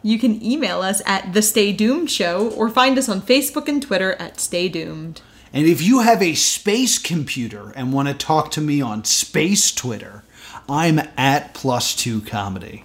you 0.02 0.18
can 0.18 0.44
email 0.44 0.82
us 0.82 1.00
at 1.06 1.32
the 1.32 1.40
Stay 1.42 1.72
Doomed 1.72 2.10
Show 2.10 2.50
or 2.50 2.68
find 2.68 2.98
us 2.98 3.08
on 3.08 3.22
Facebook 3.22 3.68
and 3.68 3.80
Twitter 3.80 4.14
at 4.14 4.40
Stay 4.40 4.68
Doomed. 4.68 5.22
And 5.52 5.66
if 5.66 5.80
you 5.80 6.00
have 6.00 6.20
a 6.22 6.34
space 6.34 6.98
computer 6.98 7.72
and 7.76 7.92
want 7.92 8.08
to 8.08 8.14
talk 8.14 8.50
to 8.52 8.60
me 8.60 8.80
on 8.80 9.04
space 9.04 9.72
Twitter, 9.72 10.24
I'm 10.68 11.00
at 11.16 11.54
plus 11.54 11.94
two 11.94 12.20
comedy. 12.22 12.84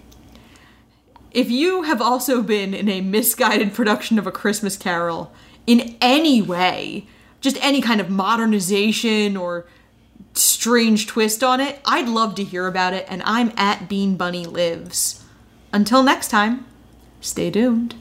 If 1.38 1.51
you 1.51 1.83
have 1.83 2.01
also 2.01 2.41
been 2.41 2.73
in 2.73 2.89
a 2.89 2.99
misguided 2.99 3.75
production 3.75 4.17
of 4.17 4.25
A 4.25 4.31
Christmas 4.31 4.75
Carol 4.75 5.31
in 5.67 5.95
any 6.01 6.41
way, 6.41 7.05
just 7.41 7.63
any 7.63 7.79
kind 7.79 8.01
of 8.01 8.09
modernization 8.09 9.38
or 9.38 9.67
strange 10.33 11.05
twist 11.05 11.43
on 11.43 11.61
it, 11.61 11.79
I'd 11.85 12.09
love 12.09 12.33
to 12.35 12.43
hear 12.43 12.65
about 12.65 12.95
it, 12.95 13.05
and 13.07 13.21
I'm 13.23 13.51
at 13.55 13.88
Bean 13.88 14.17
Bunny 14.17 14.47
Lives. 14.47 15.23
Until 15.71 16.01
next 16.01 16.29
time, 16.29 16.65
stay 17.21 17.51
doomed. 17.51 17.93